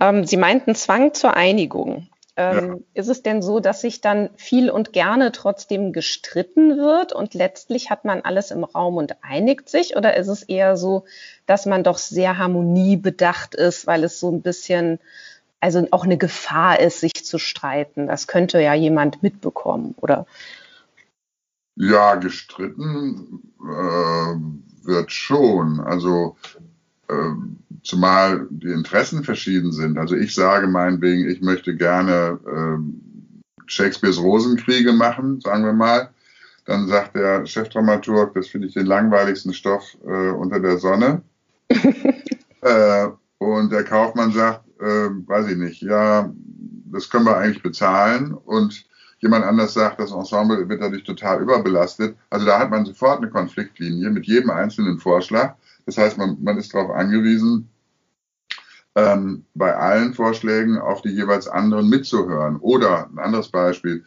Ähm, 0.00 0.24
Sie 0.24 0.36
meinten 0.36 0.74
Zwang 0.74 1.14
zur 1.14 1.36
Einigung. 1.36 2.08
Ähm, 2.36 2.68
ja. 2.68 2.76
Ist 2.92 3.08
es 3.08 3.22
denn 3.22 3.40
so, 3.40 3.60
dass 3.60 3.80
sich 3.80 4.02
dann 4.02 4.28
viel 4.36 4.70
und 4.70 4.92
gerne 4.92 5.32
trotzdem 5.32 5.92
gestritten 5.92 6.76
wird 6.76 7.14
und 7.14 7.32
letztlich 7.32 7.88
hat 7.88 8.04
man 8.04 8.20
alles 8.20 8.50
im 8.50 8.62
Raum 8.62 8.98
und 8.98 9.16
einigt 9.22 9.70
sich? 9.70 9.96
Oder 9.96 10.16
ist 10.16 10.28
es 10.28 10.42
eher 10.42 10.76
so, 10.76 11.04
dass 11.46 11.64
man 11.64 11.82
doch 11.82 11.96
sehr 11.96 12.36
harmoniebedacht 12.36 13.54
ist, 13.54 13.86
weil 13.86 14.04
es 14.04 14.20
so 14.20 14.30
ein 14.30 14.42
bisschen, 14.42 14.98
also 15.60 15.86
auch 15.92 16.04
eine 16.04 16.18
Gefahr 16.18 16.78
ist, 16.78 17.00
sich 17.00 17.24
zu 17.24 17.38
streiten? 17.38 18.06
Das 18.06 18.26
könnte 18.26 18.60
ja 18.60 18.74
jemand 18.74 19.22
mitbekommen, 19.22 19.94
oder? 19.98 20.26
Ja, 21.74 22.16
gestritten 22.16 23.54
äh, 23.60 24.86
wird 24.86 25.10
schon. 25.10 25.80
Also 25.80 26.36
zumal 27.86 28.46
die 28.50 28.72
Interessen 28.72 29.22
verschieden 29.22 29.72
sind. 29.72 29.96
Also 29.96 30.16
ich 30.16 30.34
sage 30.34 30.66
meinetwegen, 30.66 31.28
ich 31.28 31.40
möchte 31.40 31.76
gerne 31.76 32.38
äh, 32.46 32.78
Shakespeares 33.66 34.20
Rosenkriege 34.20 34.92
machen, 34.92 35.40
sagen 35.40 35.64
wir 35.64 35.72
mal. 35.72 36.10
Dann 36.64 36.88
sagt 36.88 37.14
der 37.14 37.46
Chefdramaturg, 37.46 38.34
das 38.34 38.48
finde 38.48 38.66
ich 38.66 38.74
den 38.74 38.86
langweiligsten 38.86 39.52
Stoff 39.52 39.96
äh, 40.04 40.30
unter 40.30 40.58
der 40.58 40.78
Sonne. 40.78 41.22
äh, 41.70 43.08
und 43.38 43.70
der 43.70 43.84
Kaufmann 43.84 44.32
sagt, 44.32 44.64
äh, 44.80 45.08
weiß 45.10 45.48
ich 45.48 45.56
nicht, 45.56 45.82
ja, 45.82 46.32
das 46.92 47.08
können 47.08 47.26
wir 47.26 47.36
eigentlich 47.36 47.62
bezahlen. 47.62 48.32
Und 48.32 48.84
jemand 49.20 49.44
anders 49.44 49.74
sagt, 49.74 50.00
das 50.00 50.10
Ensemble 50.10 50.68
wird 50.68 50.82
dadurch 50.82 51.04
total 51.04 51.40
überbelastet. 51.40 52.16
Also 52.30 52.46
da 52.46 52.58
hat 52.58 52.70
man 52.70 52.84
sofort 52.84 53.18
eine 53.18 53.30
Konfliktlinie 53.30 54.10
mit 54.10 54.26
jedem 54.26 54.50
einzelnen 54.50 54.98
Vorschlag. 54.98 55.54
Das 55.86 55.98
heißt, 55.98 56.18
man, 56.18 56.36
man 56.42 56.58
ist 56.58 56.74
darauf 56.74 56.90
angewiesen, 56.90 57.70
ähm, 58.96 59.44
bei 59.54 59.74
allen 59.76 60.14
Vorschlägen 60.14 60.78
auf 60.78 61.02
die 61.02 61.10
jeweils 61.10 61.46
anderen 61.46 61.88
mitzuhören. 61.88 62.56
Oder 62.56 63.08
ein 63.08 63.18
anderes 63.18 63.48
Beispiel, 63.48 64.04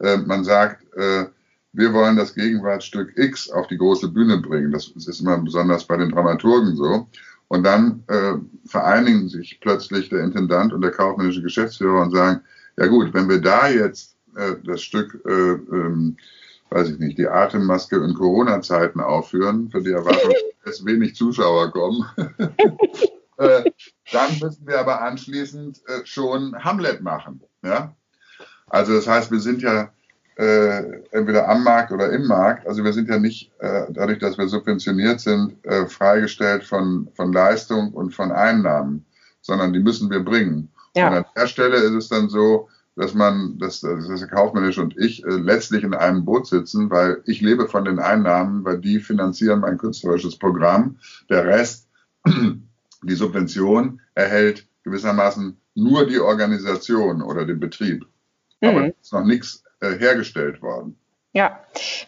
äh, 0.00 0.18
man 0.18 0.44
sagt, 0.44 0.84
äh, 0.94 1.26
wir 1.72 1.92
wollen 1.94 2.16
das 2.16 2.34
Gegenwartsstück 2.34 3.16
X 3.16 3.50
auf 3.50 3.66
die 3.68 3.78
große 3.78 4.08
Bühne 4.08 4.38
bringen. 4.38 4.72
Das 4.72 4.88
ist 4.88 5.20
immer 5.20 5.38
besonders 5.38 5.86
bei 5.86 5.96
den 5.96 6.10
Dramaturgen 6.10 6.76
so. 6.76 7.08
Und 7.48 7.64
dann 7.64 8.02
äh, 8.08 8.34
vereinigen 8.66 9.28
sich 9.28 9.58
plötzlich 9.60 10.08
der 10.08 10.24
Intendant 10.24 10.72
und 10.72 10.82
der 10.82 10.90
kaufmännische 10.90 11.42
Geschäftsführer 11.42 12.02
und 12.02 12.10
sagen, 12.10 12.40
ja 12.76 12.86
gut, 12.86 13.14
wenn 13.14 13.28
wir 13.28 13.40
da 13.40 13.68
jetzt 13.68 14.16
äh, 14.36 14.54
das 14.64 14.82
Stück, 14.82 15.22
äh, 15.26 15.30
ähm, 15.30 16.16
weiß 16.72 16.90
ich 16.90 16.98
nicht, 16.98 17.18
die 17.18 17.28
Atemmaske 17.28 17.96
in 17.96 18.14
Corona-Zeiten 18.14 19.00
aufführen, 19.00 19.70
für 19.70 19.82
die 19.82 19.92
Erwartung, 19.92 20.32
dass 20.64 20.84
wenig 20.84 21.14
Zuschauer 21.14 21.70
kommen, 21.70 22.04
äh, 23.36 23.70
dann 24.12 24.38
müssen 24.40 24.66
wir 24.66 24.78
aber 24.78 25.02
anschließend 25.02 25.80
äh, 25.86 26.04
schon 26.04 26.56
Hamlet 26.64 27.02
machen. 27.02 27.42
Ja? 27.62 27.94
Also 28.68 28.94
das 28.94 29.06
heißt, 29.06 29.30
wir 29.30 29.40
sind 29.40 29.62
ja 29.62 29.92
äh, 30.36 31.02
entweder 31.10 31.48
am 31.48 31.62
Markt 31.62 31.92
oder 31.92 32.10
im 32.10 32.26
Markt. 32.26 32.66
Also 32.66 32.82
wir 32.82 32.92
sind 32.92 33.08
ja 33.08 33.18
nicht, 33.18 33.52
äh, 33.58 33.84
dadurch, 33.90 34.18
dass 34.18 34.38
wir 34.38 34.48
subventioniert 34.48 35.20
sind, 35.20 35.56
freigestellt 35.88 36.64
von, 36.64 37.08
von 37.14 37.32
Leistung 37.32 37.92
und 37.92 38.14
von 38.14 38.32
Einnahmen, 38.32 39.04
sondern 39.42 39.74
die 39.74 39.80
müssen 39.80 40.10
wir 40.10 40.20
bringen. 40.20 40.70
Ja. 40.96 41.08
Und 41.08 41.14
an 41.14 41.24
der 41.36 41.46
Stelle 41.46 41.76
ist 41.76 41.92
es 41.92 42.08
dann 42.08 42.30
so, 42.30 42.68
dass 42.96 43.14
man, 43.14 43.58
dass, 43.58 43.80
dass 43.80 44.06
der 44.06 44.28
Kaufmännisch 44.28 44.78
und 44.78 44.96
ich 44.98 45.24
äh, 45.24 45.30
letztlich 45.30 45.82
in 45.84 45.94
einem 45.94 46.24
Boot 46.24 46.46
sitzen, 46.46 46.90
weil 46.90 47.22
ich 47.26 47.40
lebe 47.40 47.68
von 47.68 47.84
den 47.84 47.98
Einnahmen, 47.98 48.64
weil 48.64 48.78
die 48.78 49.00
finanzieren 49.00 49.60
mein 49.60 49.78
künstlerisches 49.78 50.38
Programm. 50.38 50.98
Der 51.30 51.44
Rest, 51.44 51.88
die 52.26 53.14
Subvention, 53.14 54.00
erhält 54.14 54.66
gewissermaßen 54.84 55.56
nur 55.74 56.06
die 56.06 56.18
Organisation 56.18 57.22
oder 57.22 57.46
den 57.46 57.60
Betrieb. 57.60 58.04
Mhm. 58.60 58.68
Aber 58.68 58.86
es 58.88 58.94
ist 59.02 59.12
noch 59.12 59.24
nichts 59.24 59.64
äh, 59.80 59.98
hergestellt 59.98 60.60
worden. 60.60 60.96
Ja, 61.34 61.60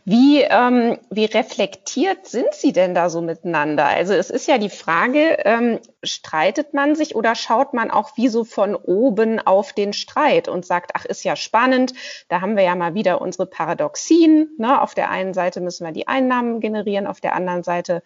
wie, 0.05 0.43
ähm, 0.43 0.99
wie 1.09 1.25
reflektiert 1.25 2.27
sind 2.27 2.53
Sie 2.53 2.75
denn 2.75 2.95
da 2.95 3.09
so 3.09 3.23
miteinander? 3.23 3.87
Also 3.87 4.13
es 4.13 4.29
ist 4.29 4.47
ja 4.47 4.59
die 4.59 4.69
Frage, 4.69 5.39
ähm, 5.47 5.81
streitet 6.03 6.75
man 6.75 6.95
sich 6.95 7.15
oder 7.17 7.35
schaut 7.35 7.73
man 7.73 7.91
auch 7.91 8.19
wie 8.19 8.29
so 8.29 8.45
von 8.45 8.75
oben 8.75 9.41
auf 9.41 9.73
den 9.73 9.95
Streit 9.95 10.47
und 10.47 10.67
sagt, 10.67 10.91
ach, 10.93 11.07
ist 11.07 11.25
ja 11.25 11.37
spannend, 11.37 11.95
da 12.29 12.43
haben 12.43 12.55
wir 12.55 12.65
ja 12.65 12.75
mal 12.75 12.93
wieder 12.93 13.23
unsere 13.23 13.47
Paradoxien. 13.47 14.51
Ne? 14.59 14.83
Auf 14.83 14.95
der 14.95 15.09
einen 15.09 15.33
Seite 15.33 15.63
müssen 15.63 15.87
wir 15.87 15.93
die 15.93 16.07
Einnahmen 16.07 16.61
generieren, 16.61 17.07
auf 17.07 17.23
der 17.23 17.35
anderen 17.35 17.63
Seite 17.63 18.03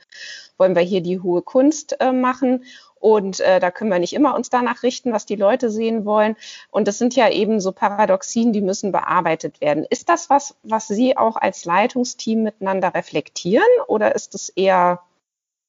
wollen 0.57 0.77
wir 0.77 0.83
hier 0.83 1.01
die 1.01 1.19
hohe 1.19 1.43
Kunst 1.43 2.01
äh, 2.01 2.13
machen. 2.13 2.65
Und 3.01 3.41
äh, 3.41 3.61
da 3.61 3.71
können 3.71 3.91
wir 3.91 3.99
nicht 3.99 4.13
immer 4.13 4.35
uns 4.35 4.51
danach 4.51 4.83
richten, 4.83 5.13
was 5.13 5.27
die 5.27 5.37
Leute 5.37 5.71
sehen 5.71 6.05
wollen. 6.05 6.37
Und 6.71 6.89
das 6.89 6.99
sind 6.99 7.15
ja 7.15 7.31
eben 7.31 7.61
so 7.61 7.73
Paradoxien, 7.73 8.53
die 8.53 8.61
müssen 8.61 8.93
bearbeitet 8.93 9.61
werden. 9.61 9.85
Ist 9.89 10.09
das 10.09 10.31
was, 10.31 10.57
was 10.63 10.89
Sie 10.89 11.17
auch 11.17 11.37
als 11.37 11.65
Leitungsteam 11.65 12.43
miteinander 12.43 12.95
reflektieren 12.95 13.67
oder 13.87 14.15
ist 14.15 14.35
es 14.35 14.49
eher 14.49 15.01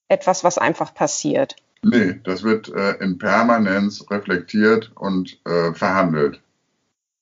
etwas, 0.08 0.44
was 0.44 0.58
einfach 0.58 0.94
passiert? 0.94 1.56
Nee, 1.82 2.20
das 2.24 2.44
wird 2.44 2.70
äh, 2.70 2.96
in 3.04 3.18
Permanenz 3.18 4.06
reflektiert 4.10 4.92
und 4.96 5.40
äh, 5.46 5.74
verhandelt. 5.74 6.42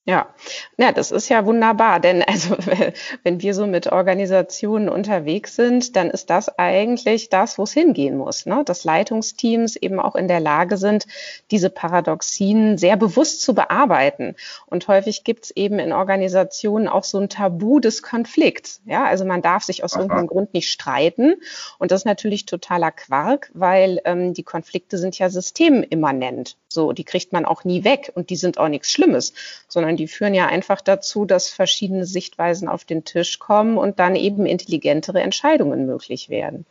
Ja, 0.07 0.33
ja, 0.77 0.93
das 0.93 1.11
ist 1.11 1.27
ja 1.27 1.45
wunderbar, 1.45 1.99
denn 1.99 2.23
also 2.23 2.55
wenn 3.23 3.41
wir 3.41 3.53
so 3.53 3.67
mit 3.67 3.91
Organisationen 3.91 4.87
unterwegs 4.87 5.57
sind, 5.57 5.97
dann 5.97 6.09
ist 6.09 6.29
das 6.29 6.47
eigentlich 6.57 7.27
das, 7.29 7.57
wo 7.57 7.63
es 7.63 7.73
hingehen 7.73 8.15
muss, 8.15 8.45
ne? 8.45 8.63
dass 8.63 8.85
Leitungsteams 8.85 9.75
eben 9.75 9.99
auch 9.99 10.15
in 10.15 10.29
der 10.29 10.39
Lage 10.39 10.77
sind, 10.77 11.07
diese 11.51 11.69
Paradoxien 11.69 12.77
sehr 12.77 12.95
bewusst 12.95 13.41
zu 13.41 13.53
bearbeiten. 13.53 14.37
Und 14.67 14.87
häufig 14.87 15.25
gibt 15.25 15.43
es 15.43 15.51
eben 15.51 15.77
in 15.77 15.91
Organisationen 15.91 16.87
auch 16.87 17.03
so 17.03 17.17
ein 17.17 17.27
Tabu 17.27 17.81
des 17.81 18.01
Konflikts. 18.01 18.79
Ja, 18.85 19.03
also 19.03 19.25
man 19.25 19.41
darf 19.41 19.63
sich 19.63 19.83
aus 19.83 19.95
Aha. 19.95 20.03
irgendeinem 20.03 20.27
Grund 20.27 20.53
nicht 20.53 20.71
streiten. 20.71 21.35
Und 21.79 21.91
das 21.91 22.01
ist 22.01 22.05
natürlich 22.05 22.45
totaler 22.45 22.91
Quark, 22.91 23.51
weil 23.53 23.99
ähm, 24.05 24.33
die 24.33 24.43
Konflikte 24.43 24.97
sind 24.99 25.19
ja 25.19 25.29
systemimmanent. 25.29 26.55
So, 26.69 26.93
die 26.93 27.03
kriegt 27.03 27.33
man 27.33 27.43
auch 27.43 27.65
nie 27.65 27.83
weg 27.83 28.11
und 28.15 28.29
die 28.29 28.35
sind 28.37 28.57
auch 28.57 28.69
nichts 28.69 28.91
Schlimmes, 28.91 29.33
sondern 29.67 29.96
die 29.97 30.07
führen 30.07 30.33
ja 30.33 30.47
einfach 30.47 30.81
dazu, 30.81 31.25
dass 31.25 31.49
verschiedene 31.49 32.05
Sichtweisen 32.05 32.67
auf 32.67 32.85
den 32.85 33.03
Tisch 33.03 33.39
kommen 33.39 33.77
und 33.77 33.99
dann 33.99 34.15
eben 34.15 34.45
intelligentere 34.45 35.21
Entscheidungen 35.21 35.85
möglich 35.85 36.29
werden. 36.29 36.65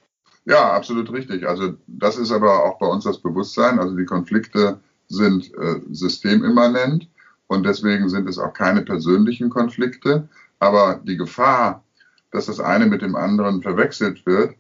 Ja, 0.47 0.73
absolut 0.73 1.13
richtig. 1.13 1.47
Also 1.47 1.75
das 1.87 2.17
ist 2.17 2.31
aber 2.31 2.65
auch 2.65 2.79
bei 2.79 2.87
uns 2.87 3.05
das 3.05 3.19
Bewusstsein. 3.19 3.79
Also 3.79 3.97
die 3.97 4.05
Konflikte 4.05 4.81
sind 5.09 5.53
äh, 5.55 5.81
systemimmanent 5.91 7.09
und 7.49 7.67
deswegen 7.67 8.09
sind 8.09 8.29
es 8.29 8.39
auch 8.39 8.53
keine 8.53 8.83
persönlichen 8.83 9.51
Konflikte. 9.51 10.29
Aber 10.59 11.01
die 11.05 11.17
Gefahr, 11.17 11.83
dass 12.31 12.47
das 12.47 12.61
eine 12.61 12.87
mit 12.87 13.03
dem 13.03 13.17
anderen 13.17 13.63
verwechselt 13.63 14.25
wird, 14.25 14.55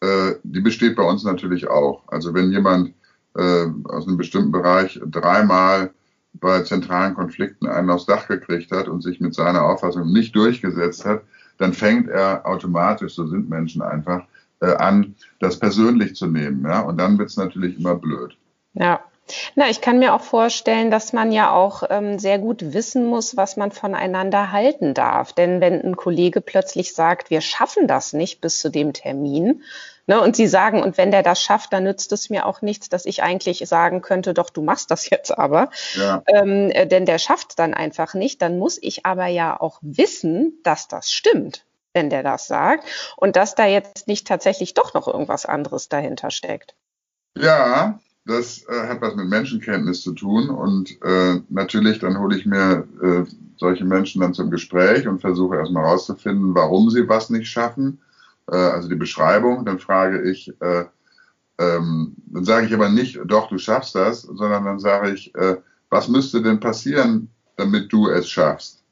äh, 0.00 0.34
die 0.44 0.60
besteht 0.60 0.96
bei 0.96 1.02
uns 1.02 1.24
natürlich 1.24 1.68
auch. 1.68 2.04
Also 2.06 2.34
wenn 2.34 2.50
jemand 2.52 2.94
äh, 3.34 3.66
aus 3.84 4.06
einem 4.06 4.16
bestimmten 4.16 4.52
Bereich 4.52 5.00
dreimal 5.04 5.92
bei 6.34 6.62
zentralen 6.62 7.14
Konflikten 7.14 7.66
einen 7.66 7.90
aufs 7.90 8.06
Dach 8.06 8.28
gekriegt 8.28 8.72
hat 8.72 8.88
und 8.88 9.02
sich 9.02 9.20
mit 9.20 9.34
seiner 9.34 9.64
Auffassung 9.64 10.12
nicht 10.12 10.34
durchgesetzt 10.34 11.04
hat, 11.04 11.22
dann 11.58 11.72
fängt 11.72 12.08
er 12.08 12.46
automatisch, 12.46 13.14
so 13.14 13.26
sind 13.26 13.48
Menschen 13.48 13.82
einfach, 13.82 14.24
äh, 14.60 14.74
an, 14.76 15.14
das 15.40 15.58
persönlich 15.58 16.14
zu 16.14 16.26
nehmen. 16.26 16.64
Ja? 16.64 16.80
Und 16.80 16.98
dann 16.98 17.18
wird 17.18 17.30
es 17.30 17.36
natürlich 17.36 17.78
immer 17.78 17.96
blöd. 17.96 18.36
Ja. 18.74 19.00
Na, 19.54 19.70
ich 19.70 19.80
kann 19.80 20.00
mir 20.00 20.14
auch 20.14 20.20
vorstellen, 20.20 20.90
dass 20.90 21.12
man 21.12 21.30
ja 21.30 21.52
auch 21.52 21.84
ähm, 21.90 22.18
sehr 22.18 22.38
gut 22.38 22.72
wissen 22.74 23.06
muss, 23.06 23.36
was 23.36 23.56
man 23.56 23.70
voneinander 23.70 24.50
halten 24.50 24.94
darf. 24.94 25.32
Denn 25.32 25.60
wenn 25.60 25.80
ein 25.80 25.96
Kollege 25.96 26.40
plötzlich 26.40 26.92
sagt, 26.94 27.30
wir 27.30 27.40
schaffen 27.40 27.86
das 27.86 28.12
nicht 28.12 28.40
bis 28.40 28.58
zu 28.58 28.68
dem 28.68 28.92
Termin, 28.92 29.62
Ne, 30.08 30.20
und 30.20 30.34
sie 30.34 30.48
sagen, 30.48 30.82
und 30.82 30.98
wenn 30.98 31.12
der 31.12 31.22
das 31.22 31.40
schafft, 31.40 31.72
dann 31.72 31.84
nützt 31.84 32.10
es 32.12 32.28
mir 32.28 32.46
auch 32.46 32.60
nichts, 32.60 32.88
dass 32.88 33.06
ich 33.06 33.22
eigentlich 33.22 33.62
sagen 33.68 34.02
könnte, 34.02 34.34
doch, 34.34 34.50
du 34.50 34.62
machst 34.62 34.90
das 34.90 35.08
jetzt 35.08 35.30
aber. 35.30 35.70
Ja. 35.94 36.22
Ähm, 36.26 36.70
äh, 36.70 36.86
denn 36.86 37.06
der 37.06 37.18
schafft 37.18 37.58
dann 37.58 37.72
einfach 37.72 38.14
nicht. 38.14 38.42
Dann 38.42 38.58
muss 38.58 38.78
ich 38.82 39.06
aber 39.06 39.28
ja 39.28 39.58
auch 39.58 39.78
wissen, 39.80 40.58
dass 40.64 40.88
das 40.88 41.12
stimmt, 41.12 41.64
wenn 41.94 42.10
der 42.10 42.24
das 42.24 42.48
sagt. 42.48 42.84
Und 43.16 43.36
dass 43.36 43.54
da 43.54 43.66
jetzt 43.66 44.08
nicht 44.08 44.26
tatsächlich 44.26 44.74
doch 44.74 44.92
noch 44.92 45.06
irgendwas 45.06 45.46
anderes 45.46 45.88
dahinter 45.88 46.30
steckt. 46.30 46.74
Ja, 47.38 48.00
das 48.24 48.66
äh, 48.68 48.88
hat 48.88 49.00
was 49.02 49.14
mit 49.14 49.28
Menschenkenntnis 49.28 50.02
zu 50.02 50.14
tun. 50.14 50.50
Und 50.50 51.00
äh, 51.02 51.40
natürlich, 51.48 52.00
dann 52.00 52.18
hole 52.18 52.36
ich 52.36 52.44
mir 52.44 52.88
äh, 53.00 53.24
solche 53.56 53.84
Menschen 53.84 54.20
dann 54.20 54.34
zum 54.34 54.50
Gespräch 54.50 55.06
und 55.06 55.20
versuche 55.20 55.56
erstmal 55.56 55.84
herauszufinden, 55.84 56.56
warum 56.56 56.90
sie 56.90 57.08
was 57.08 57.30
nicht 57.30 57.46
schaffen 57.46 58.00
äh, 58.50 58.56
also 58.56 58.88
die 58.88 58.96
Beschreibung, 58.96 59.64
dann 59.64 59.78
frage 59.78 60.22
ich, 60.30 60.52
äh, 60.60 60.84
ähm, 61.58 62.14
dann 62.26 62.44
sage 62.44 62.66
ich 62.66 62.74
aber 62.74 62.88
nicht, 62.88 63.20
doch, 63.26 63.48
du 63.48 63.58
schaffst 63.58 63.94
das, 63.94 64.22
sondern 64.22 64.64
dann 64.64 64.78
sage 64.78 65.10
ich, 65.10 65.34
äh, 65.34 65.56
was 65.90 66.08
müsste 66.08 66.42
denn 66.42 66.60
passieren, 66.60 67.28
damit 67.56 67.92
du 67.92 68.08
es 68.08 68.28
schaffst? 68.28 68.82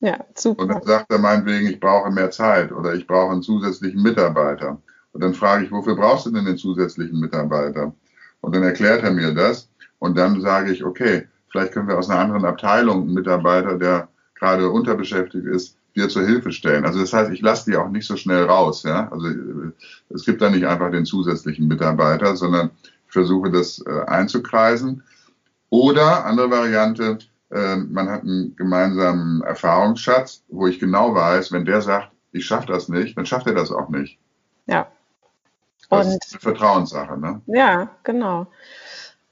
Ja, 0.00 0.24
super. 0.34 0.62
Und 0.62 0.68
dann 0.68 0.82
sagt 0.82 1.12
er 1.12 1.18
meinetwegen, 1.18 1.68
ich 1.68 1.80
brauche 1.80 2.10
mehr 2.10 2.30
Zeit 2.30 2.72
oder 2.72 2.94
ich 2.94 3.06
brauche 3.06 3.32
einen 3.32 3.42
zusätzlichen 3.42 4.02
Mitarbeiter. 4.02 4.80
Und 5.12 5.22
dann 5.22 5.34
frage 5.34 5.64
ich, 5.64 5.72
wofür 5.72 5.96
brauchst 5.96 6.26
du 6.26 6.30
denn 6.30 6.44
den 6.44 6.58
zusätzlichen 6.58 7.18
Mitarbeiter? 7.18 7.92
Und 8.40 8.54
dann 8.54 8.62
erklärt 8.62 9.02
er 9.02 9.10
mir 9.10 9.34
das. 9.34 9.68
Und 9.98 10.16
dann 10.16 10.40
sage 10.40 10.72
ich, 10.72 10.84
okay, 10.84 11.26
vielleicht 11.50 11.72
können 11.72 11.88
wir 11.88 11.98
aus 11.98 12.10
einer 12.10 12.20
anderen 12.20 12.44
Abteilung 12.44 13.02
einen 13.02 13.14
Mitarbeiter, 13.14 13.76
der 13.76 14.08
gerade 14.34 14.70
unterbeschäftigt 14.70 15.46
ist, 15.46 15.77
dir 15.98 16.08
zur 16.08 16.24
Hilfe 16.24 16.52
stellen. 16.52 16.84
Also 16.84 17.00
das 17.00 17.12
heißt, 17.12 17.30
ich 17.30 17.40
lasse 17.40 17.70
die 17.70 17.76
auch 17.76 17.88
nicht 17.88 18.06
so 18.06 18.16
schnell 18.16 18.44
raus. 18.44 18.82
Ja? 18.82 19.08
Also 19.10 19.28
äh, 19.28 19.72
es 20.10 20.24
gibt 20.24 20.40
da 20.40 20.50
nicht 20.50 20.66
einfach 20.66 20.90
den 20.90 21.04
zusätzlichen 21.04 21.68
Mitarbeiter, 21.68 22.36
sondern 22.36 22.70
ich 23.06 23.12
versuche 23.12 23.50
das 23.50 23.84
äh, 23.86 24.04
einzukreisen. 24.06 25.02
Oder 25.70 26.24
andere 26.24 26.50
Variante, 26.50 27.18
äh, 27.50 27.76
man 27.76 28.08
hat 28.08 28.22
einen 28.22 28.56
gemeinsamen 28.56 29.42
Erfahrungsschatz, 29.42 30.42
wo 30.48 30.66
ich 30.66 30.78
genau 30.78 31.14
weiß, 31.14 31.52
wenn 31.52 31.64
der 31.64 31.82
sagt, 31.82 32.10
ich 32.32 32.46
schaffe 32.46 32.68
das 32.68 32.88
nicht, 32.88 33.16
dann 33.16 33.26
schafft 33.26 33.46
er 33.46 33.54
das 33.54 33.70
auch 33.70 33.88
nicht. 33.88 34.18
Ja. 34.66 34.86
Das 35.90 36.06
Und, 36.06 36.12
ist 36.22 36.32
eine 36.32 36.40
Vertrauenssache, 36.40 37.18
ne? 37.18 37.40
Ja, 37.46 37.90
genau. 38.02 38.46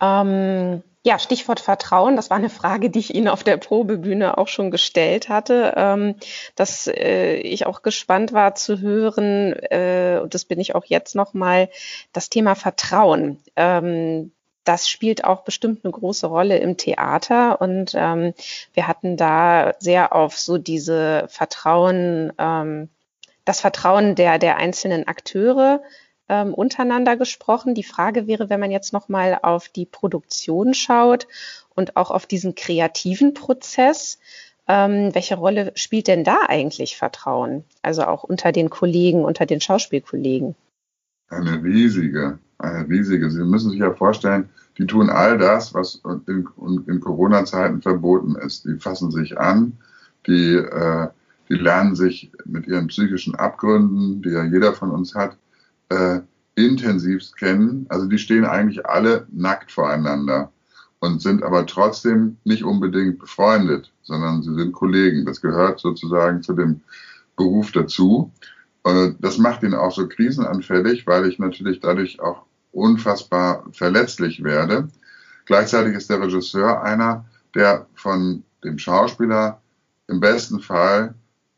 Ähm, 0.00 0.82
ja, 1.06 1.20
Stichwort 1.20 1.60
Vertrauen, 1.60 2.16
das 2.16 2.30
war 2.30 2.36
eine 2.36 2.50
Frage, 2.50 2.90
die 2.90 2.98
ich 2.98 3.14
Ihnen 3.14 3.28
auf 3.28 3.44
der 3.44 3.58
Probebühne 3.58 4.38
auch 4.38 4.48
schon 4.48 4.72
gestellt 4.72 5.28
hatte, 5.28 5.72
ähm, 5.76 6.16
dass 6.56 6.88
äh, 6.88 7.36
ich 7.36 7.64
auch 7.64 7.82
gespannt 7.82 8.32
war 8.32 8.56
zu 8.56 8.80
hören, 8.80 9.52
äh, 9.52 10.18
und 10.20 10.34
das 10.34 10.44
bin 10.44 10.58
ich 10.58 10.74
auch 10.74 10.84
jetzt 10.84 11.14
nochmal, 11.14 11.68
das 12.12 12.28
Thema 12.28 12.56
Vertrauen. 12.56 13.38
Ähm, 13.54 14.32
das 14.64 14.88
spielt 14.88 15.22
auch 15.22 15.42
bestimmt 15.42 15.84
eine 15.84 15.92
große 15.92 16.26
Rolle 16.26 16.58
im 16.58 16.76
Theater 16.76 17.60
und 17.60 17.92
ähm, 17.94 18.34
wir 18.74 18.88
hatten 18.88 19.16
da 19.16 19.74
sehr 19.78 20.12
auf 20.12 20.36
so 20.36 20.58
diese 20.58 21.26
Vertrauen, 21.28 22.32
das 23.44 23.60
Vertrauen 23.60 24.16
der, 24.16 24.40
der 24.40 24.56
einzelnen 24.56 25.06
Akteure 25.06 25.82
ähm, 26.28 26.54
untereinander 26.54 27.16
gesprochen. 27.16 27.74
Die 27.74 27.82
Frage 27.82 28.26
wäre, 28.26 28.48
wenn 28.48 28.60
man 28.60 28.70
jetzt 28.70 28.92
nochmal 28.92 29.38
auf 29.42 29.68
die 29.68 29.86
Produktion 29.86 30.74
schaut 30.74 31.26
und 31.74 31.96
auch 31.96 32.10
auf 32.10 32.26
diesen 32.26 32.54
kreativen 32.54 33.34
Prozess, 33.34 34.18
Ähm, 34.68 35.14
welche 35.14 35.36
Rolle 35.36 35.70
spielt 35.76 36.08
denn 36.08 36.24
da 36.24 36.38
eigentlich 36.48 36.96
Vertrauen? 36.96 37.62
Also 37.82 38.02
auch 38.02 38.24
unter 38.24 38.50
den 38.50 38.68
Kollegen, 38.68 39.24
unter 39.24 39.46
den 39.46 39.60
Schauspielkollegen? 39.60 40.56
Eine 41.28 41.62
riesige, 41.62 42.40
eine 42.58 42.88
riesige. 42.88 43.30
Sie 43.30 43.44
müssen 43.44 43.70
sich 43.70 43.78
ja 43.78 43.94
vorstellen, 43.94 44.48
die 44.76 44.86
tun 44.86 45.08
all 45.08 45.38
das, 45.38 45.72
was 45.72 46.02
in, 46.26 46.48
in 46.88 46.98
Corona-Zeiten 47.00 47.80
verboten 47.80 48.34
ist. 48.34 48.64
Die 48.64 48.76
fassen 48.80 49.12
sich 49.12 49.38
an, 49.38 49.78
die, 50.26 50.56
äh, 50.56 51.08
die 51.48 51.54
lernen 51.54 51.94
sich 51.94 52.32
mit 52.44 52.66
ihren 52.66 52.88
psychischen 52.88 53.36
Abgründen, 53.36 54.20
die 54.20 54.30
ja 54.30 54.42
jeder 54.42 54.72
von 54.72 54.90
uns 54.90 55.14
hat, 55.14 55.36
äh, 55.88 56.20
intensivst 56.54 57.36
kennen. 57.36 57.86
Also 57.88 58.06
die 58.06 58.18
stehen 58.18 58.44
eigentlich 58.44 58.86
alle 58.86 59.26
nackt 59.30 59.70
voreinander 59.70 60.50
und 61.00 61.20
sind 61.20 61.42
aber 61.42 61.66
trotzdem 61.66 62.38
nicht 62.44 62.64
unbedingt 62.64 63.18
befreundet, 63.18 63.92
sondern 64.02 64.42
sie 64.42 64.54
sind 64.54 64.72
Kollegen. 64.72 65.26
Das 65.26 65.40
gehört 65.40 65.78
sozusagen 65.80 66.42
zu 66.42 66.54
dem 66.54 66.80
Beruf 67.36 67.72
dazu. 67.72 68.32
Das 69.20 69.36
macht 69.36 69.62
ihn 69.62 69.74
auch 69.74 69.92
so 69.92 70.08
krisenanfällig, 70.08 71.06
weil 71.06 71.26
ich 71.26 71.38
natürlich 71.38 71.80
dadurch 71.80 72.20
auch 72.20 72.46
unfassbar 72.72 73.64
verletzlich 73.72 74.42
werde. 74.42 74.88
Gleichzeitig 75.44 75.94
ist 75.94 76.08
der 76.08 76.20
Regisseur 76.20 76.82
einer, 76.82 77.24
der 77.54 77.86
von 77.94 78.42
dem 78.64 78.78
Schauspieler 78.78 79.60
im 80.08 80.20
besten 80.20 80.60
Fall 80.60 81.14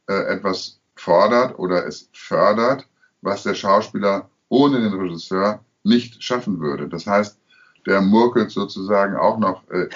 äh, 0.09 0.25
etwas 0.27 0.79
fordert 0.95 1.59
oder 1.59 1.87
es 1.87 2.09
fördert, 2.13 2.87
was 3.23 3.43
der 3.43 3.55
Schauspieler 3.55 4.29
ohne 4.49 4.81
den 4.81 4.95
Regisseur 4.95 5.61
nicht 5.83 6.23
schaffen 6.23 6.61
würde. 6.61 6.89
Das 6.89 7.07
heißt, 7.07 7.39
der 7.87 8.01
murkelt 8.01 8.51
sozusagen 8.51 9.17
auch 9.17 9.39
noch 9.39 9.63
äh, 9.71 9.89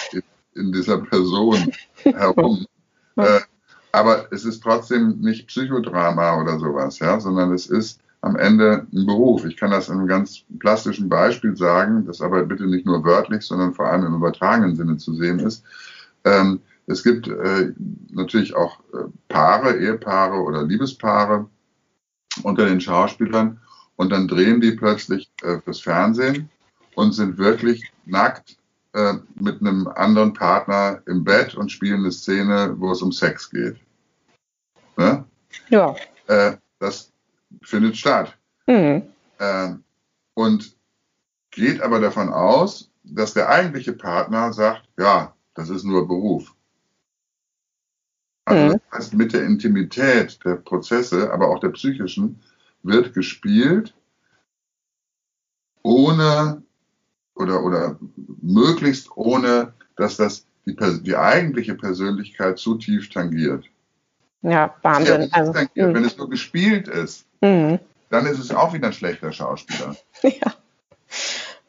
in, 0.54 0.72
dieser 0.72 0.98
Person 0.98 1.72
herum. 1.96 2.66
Äh, 3.16 3.40
aber 3.92 4.32
es 4.32 4.44
ist 4.44 4.62
trotzdem 4.62 5.20
nicht 5.20 5.48
Psychodrama 5.48 6.40
oder 6.40 6.58
sowas, 6.58 6.98
ja, 6.98 7.20
sondern 7.20 7.52
es 7.52 7.66
ist 7.66 8.00
am 8.22 8.36
Ende 8.36 8.86
ein 8.92 9.06
Beruf. 9.06 9.44
Ich 9.44 9.56
kann 9.56 9.70
das 9.70 9.88
in 9.88 9.98
einem 9.98 10.06
ganz 10.06 10.44
plastischen 10.58 11.08
Beispiel 11.08 11.56
sagen, 11.56 12.06
das 12.06 12.20
aber 12.20 12.44
bitte 12.44 12.66
nicht 12.66 12.86
nur 12.86 13.04
wörtlich, 13.04 13.42
sondern 13.42 13.74
vor 13.74 13.86
allem 13.86 14.06
im 14.06 14.14
übertragenen 14.14 14.76
Sinne 14.76 14.96
zu 14.96 15.14
sehen 15.14 15.40
ist. 15.40 15.64
Ähm, 16.24 16.60
es 16.86 17.02
gibt 17.02 17.28
äh, 17.28 17.72
natürlich 18.10 18.54
auch 18.54 18.80
äh, 18.94 19.04
Paare, 19.28 19.76
Ehepaare 19.76 20.36
oder 20.36 20.62
Liebespaare 20.62 21.48
unter 22.44 22.66
den 22.66 22.80
Schauspielern 22.80 23.60
und 23.96 24.10
dann 24.10 24.28
drehen 24.28 24.60
die 24.60 24.72
plötzlich 24.72 25.30
äh, 25.42 25.58
fürs 25.58 25.80
Fernsehen 25.80 26.50
und 26.94 27.12
sind 27.12 27.38
wirklich 27.38 27.82
nackt 28.04 28.56
äh, 28.92 29.14
mit 29.34 29.60
einem 29.60 29.88
anderen 29.88 30.32
Partner 30.32 31.02
im 31.06 31.24
Bett 31.24 31.54
und 31.54 31.70
spielen 31.70 32.00
eine 32.00 32.12
Szene, 32.12 32.74
wo 32.78 32.92
es 32.92 33.02
um 33.02 33.12
Sex 33.12 33.50
geht. 33.50 33.76
Ne? 34.96 35.24
Ja. 35.68 35.94
Äh, 36.26 36.56
das 36.78 37.12
findet 37.62 37.96
statt. 37.96 38.36
Mhm. 38.66 39.02
Äh, 39.38 39.74
und 40.34 40.76
geht 41.50 41.80
aber 41.80 42.00
davon 42.00 42.32
aus, 42.32 42.90
dass 43.04 43.34
der 43.34 43.48
eigentliche 43.48 43.92
Partner 43.92 44.52
sagt, 44.52 44.88
ja, 44.98 45.34
das 45.54 45.70
ist 45.70 45.84
nur 45.84 46.06
Beruf. 46.06 46.54
Also 48.44 48.74
mhm. 48.74 48.80
das 48.90 48.98
heißt, 48.98 49.14
mit 49.14 49.32
der 49.32 49.44
Intimität 49.44 50.38
der 50.44 50.56
Prozesse, 50.56 51.32
aber 51.32 51.48
auch 51.48 51.60
der 51.60 51.70
psychischen, 51.70 52.40
wird 52.82 53.14
gespielt, 53.14 53.94
ohne 55.82 56.62
oder, 57.34 57.62
oder 57.62 57.98
möglichst 58.40 59.10
ohne, 59.16 59.72
dass 59.96 60.16
das 60.16 60.46
die, 60.66 60.76
die 61.02 61.16
eigentliche 61.16 61.74
Persönlichkeit 61.74 62.58
zu 62.58 62.76
tief 62.76 63.08
tangiert. 63.10 63.64
Ja, 64.42 64.74
Wahnsinn. 64.82 65.22
Ja, 65.22 65.28
also, 65.32 65.52
tangiert. 65.52 65.88
Hm. 65.88 65.94
Wenn 65.94 66.04
es 66.04 66.16
nur 66.16 66.28
gespielt 66.28 66.88
ist, 66.88 67.26
mhm. 67.40 67.78
dann 68.10 68.26
ist 68.26 68.38
es 68.38 68.50
auch 68.50 68.72
wieder 68.72 68.88
ein 68.88 68.92
schlechter 68.92 69.32
Schauspieler. 69.32 69.96
Ja. 70.22 70.54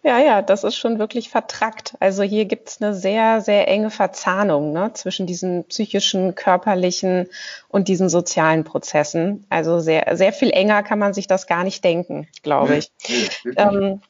Ja, 0.05 0.19
ja, 0.19 0.41
das 0.41 0.65
ist 0.65 0.75
schon 0.75 0.99
wirklich 0.99 1.29
vertrackt. 1.29 1.95
Also 2.01 2.23
hier 2.23 2.43
gibt 2.43 2.67
es 2.67 2.81
eine 2.81 2.93
sehr, 2.93 3.39
sehr 3.39 3.69
enge 3.69 3.89
Verzahnung 3.89 4.73
ne, 4.73 4.91
zwischen 4.93 5.25
diesen 5.25 5.63
psychischen, 5.63 6.35
körperlichen 6.35 7.29
und 7.69 7.87
diesen 7.87 8.09
sozialen 8.09 8.65
Prozessen. 8.65 9.45
Also 9.49 9.79
sehr, 9.79 10.17
sehr 10.17 10.33
viel 10.33 10.51
enger 10.51 10.83
kann 10.83 10.99
man 10.99 11.13
sich 11.13 11.27
das 11.27 11.47
gar 11.47 11.63
nicht 11.63 11.85
denken, 11.85 12.27
glaube 12.41 12.75
ich. 12.75 12.91
Nee, 13.07 13.29
nee, 13.45 13.53
ähm, 13.55 14.01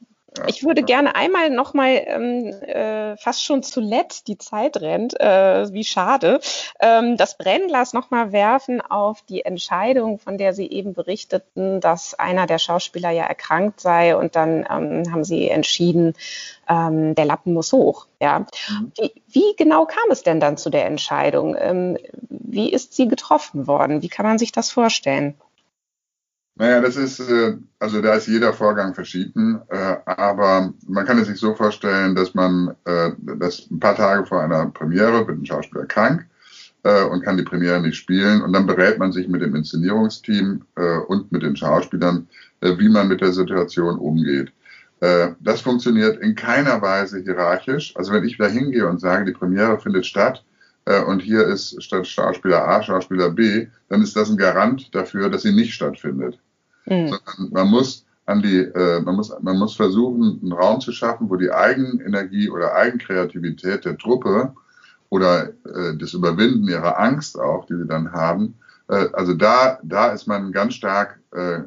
ich 0.48 0.64
würde 0.64 0.84
gerne 0.84 1.16
einmal 1.16 1.50
nochmal 1.50 2.02
ähm, 2.06 2.46
äh, 2.64 3.18
fast 3.18 3.44
schon 3.44 3.64
zuletzt, 3.64 4.28
die 4.28 4.38
Zeit 4.38 4.78
rennt, 4.78 5.20
äh, 5.20 5.72
wie 5.72 5.84
schade, 5.84 6.40
ähm, 6.80 7.18
das 7.18 7.38
Brennglas 7.38 7.94
nochmal 7.94 8.32
werfen 8.32 8.82
auf 8.82 9.22
die 9.24 9.46
Entscheidung, 9.46 10.20
von 10.20 10.38
der 10.38 10.54
Sie 10.54 10.70
eben 10.70 10.94
berichteten, 10.94 11.82
dass 11.82 12.14
einer 12.14 12.48
der 12.48 12.60
Schauspieler 12.60 13.12
ja 13.12 13.24
erkrankt 13.24 13.80
sei 13.80 14.16
und 14.16 14.36
dann 14.36 14.66
ähm, 14.70 15.12
haben 15.12 15.24
Sie 15.24 15.50
entschieden, 15.50 16.14
ähm, 16.70 17.16
der 17.16 17.26
Lappen 17.26 17.54
muss 17.54 17.72
hoch. 17.72 18.08
Ja. 18.20 18.40
Mhm. 18.40 18.92
Wie, 18.98 19.12
wie, 19.28 19.56
genau 19.58 19.86
kam 19.86 20.12
es 20.12 20.24
denn 20.24 20.40
dann 20.40 20.58
zu 20.58 20.70
der 20.70 20.86
Entscheidung? 20.86 21.56
Ähm, 21.60 21.98
wie 22.30 22.72
ist 22.72 22.94
sie 22.94 23.08
getroffen 23.08 23.68
worden? 23.68 24.02
Wie 24.02 24.10
kann 24.10 24.26
man 24.26 24.38
sich 24.38 24.52
das 24.52 24.72
vorstellen? 24.72 25.36
Naja, 26.56 26.82
das 26.82 26.98
ist, 26.98 27.20
äh, 27.20 27.58
also 27.80 28.02
da 28.02 28.14
ist 28.14 28.28
jeder 28.28 28.54
Vorgang 28.54 28.94
verschieden, 28.94 29.60
äh, 29.70 29.96
aber 30.06 30.72
man 30.88 31.06
kann 31.06 31.18
es 31.18 31.28
sich 31.28 31.40
so 31.40 31.56
vorstellen, 31.56 32.14
dass 32.14 32.36
man, 32.36 32.76
äh, 32.86 33.12
dass 33.38 33.72
ein 33.72 33.80
paar 33.80 33.96
Tage 33.96 34.26
vor 34.26 34.42
einer 34.42 34.68
Premiere 34.68 35.28
wird 35.28 35.40
ein 35.40 35.46
Schauspieler 35.46 35.86
krank 35.86 36.26
und 36.86 37.24
kann 37.24 37.38
die 37.38 37.44
Premiere 37.44 37.80
nicht 37.80 37.96
spielen 37.96 38.42
und 38.42 38.52
dann 38.52 38.68
berät 38.68 39.00
man 39.00 39.14
sich 39.14 39.30
mit 39.30 39.42
dem 39.42 39.56
Inszenierungsteam 39.56 40.66
und 41.08 41.32
mit 41.32 41.42
den 41.42 41.56
Schauspielern, 41.56 42.28
wie 42.60 42.90
man 42.90 43.08
mit 43.08 43.22
der 43.22 43.32
Situation 43.32 43.98
umgeht. 43.98 44.52
Das 45.00 45.62
funktioniert 45.62 46.20
in 46.20 46.36
keiner 46.36 46.82
Weise 46.82 47.20
hierarchisch. 47.20 47.96
Also 47.96 48.12
wenn 48.12 48.26
ich 48.26 48.38
da 48.38 48.48
hingehe 48.48 48.86
und 48.86 49.00
sage, 49.00 49.24
die 49.24 49.32
Premiere 49.32 49.80
findet 49.80 50.06
statt, 50.06 50.44
und 51.08 51.22
hier 51.22 51.48
ist 51.48 51.82
statt 51.82 52.06
Schauspieler 52.06 52.68
A 52.68 52.84
Schauspieler 52.84 53.30
B, 53.30 53.68
dann 53.88 54.02
ist 54.02 54.16
das 54.18 54.30
ein 54.30 54.38
Garant 54.38 54.94
dafür, 54.94 55.30
dass 55.30 55.44
sie 55.44 55.54
nicht 55.54 55.74
stattfindet. 55.74 56.40
Mhm. 56.86 57.18
Man 57.52 57.70
muss 57.70 58.06
an 58.26 58.42
die, 58.42 58.58
äh, 58.58 59.02
man 59.02 59.16
muss, 59.16 59.34
man 59.42 59.58
muss 59.58 59.76
versuchen, 59.76 60.40
einen 60.42 60.54
Raum 60.54 60.82
zu 60.82 60.92
schaffen, 60.92 61.30
wo 61.30 61.36
die 61.36 61.52
Eigenenergie 61.52 62.50
oder 62.50 62.74
Eigenkreativität 62.74 63.86
der 63.86 63.98
Truppe 63.98 64.54
oder 65.10 65.50
äh, 65.50 65.96
das 65.98 66.14
Überwinden 66.14 66.68
ihrer 66.68 67.00
Angst 67.00 67.40
auch, 67.40 67.66
die 67.66 67.76
sie 67.76 67.88
dann 67.88 68.12
haben, 68.12 68.56
äh, 68.88 69.08
also 69.14 69.34
da, 69.34 69.80
da 69.84 70.08
ist 70.12 70.28
man 70.28 70.52
ganz 70.52 70.76
stark 70.76 71.20
äh, 71.32 71.62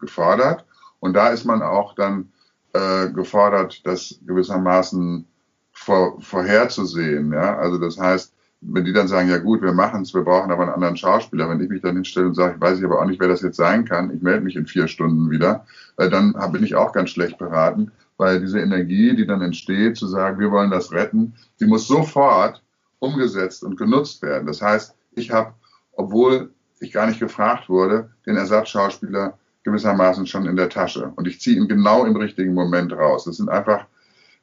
gefordert 0.00 0.64
und 1.00 1.14
da 1.14 1.28
ist 1.28 1.44
man 1.44 1.62
auch 1.62 1.94
dann 1.94 2.32
äh, 2.72 3.08
gefordert, 3.10 3.86
das 3.86 4.18
gewissermaßen 4.26 5.26
vor, 5.72 6.20
vorherzusehen. 6.20 7.32
Ja? 7.32 7.58
Also 7.58 7.78
das 7.78 7.98
heißt, 7.98 8.34
wenn 8.62 8.84
die 8.84 8.92
dann 8.92 9.08
sagen, 9.08 9.28
ja 9.28 9.38
gut, 9.38 9.60
wir 9.60 9.72
machen 9.72 10.02
es, 10.02 10.14
wir 10.14 10.22
brauchen 10.22 10.52
aber 10.52 10.62
einen 10.62 10.72
anderen 10.72 10.96
Schauspieler, 10.96 11.48
wenn 11.48 11.60
ich 11.60 11.68
mich 11.68 11.82
dann 11.82 11.96
hinstelle 11.96 12.26
und 12.26 12.34
sage, 12.34 12.54
ich 12.54 12.60
weiß 12.60 12.78
ich 12.78 12.84
aber 12.84 13.00
auch 13.00 13.06
nicht, 13.06 13.20
wer 13.20 13.28
das 13.28 13.42
jetzt 13.42 13.56
sein 13.56 13.84
kann, 13.84 14.14
ich 14.14 14.22
melde 14.22 14.42
mich 14.42 14.56
in 14.56 14.66
vier 14.66 14.86
Stunden 14.86 15.30
wieder, 15.30 15.66
äh, 15.96 16.08
dann 16.08 16.34
bin 16.52 16.62
ich 16.62 16.74
auch 16.74 16.92
ganz 16.92 17.10
schlecht 17.10 17.38
beraten, 17.38 17.90
weil 18.16 18.40
diese 18.40 18.60
Energie, 18.60 19.16
die 19.16 19.26
dann 19.26 19.42
entsteht, 19.42 19.96
zu 19.96 20.06
sagen, 20.06 20.38
wir 20.38 20.50
wollen 20.50 20.70
das 20.70 20.92
retten, 20.92 21.34
die 21.60 21.66
muss 21.66 21.88
sofort 21.88 22.62
umgesetzt 23.00 23.64
und 23.64 23.76
genutzt 23.76 24.22
werden. 24.22 24.46
Das 24.46 24.62
heißt, 24.62 24.94
ich 25.16 25.32
habe, 25.32 25.54
obwohl 25.92 26.50
ich 26.78 26.92
gar 26.92 27.06
nicht 27.06 27.20
gefragt 27.20 27.68
wurde, 27.68 28.10
den 28.26 28.36
Ersatzschauspieler 28.36 29.38
gewissermaßen 29.64 30.26
schon 30.26 30.46
in 30.46 30.56
der 30.56 30.68
Tasche. 30.68 31.12
Und 31.16 31.26
ich 31.26 31.40
ziehe 31.40 31.56
ihn 31.56 31.68
genau 31.68 32.04
im 32.04 32.16
richtigen 32.16 32.54
Moment 32.54 32.92
raus. 32.92 33.24
Das 33.24 33.36
sind 33.36 33.48
einfach 33.48 33.86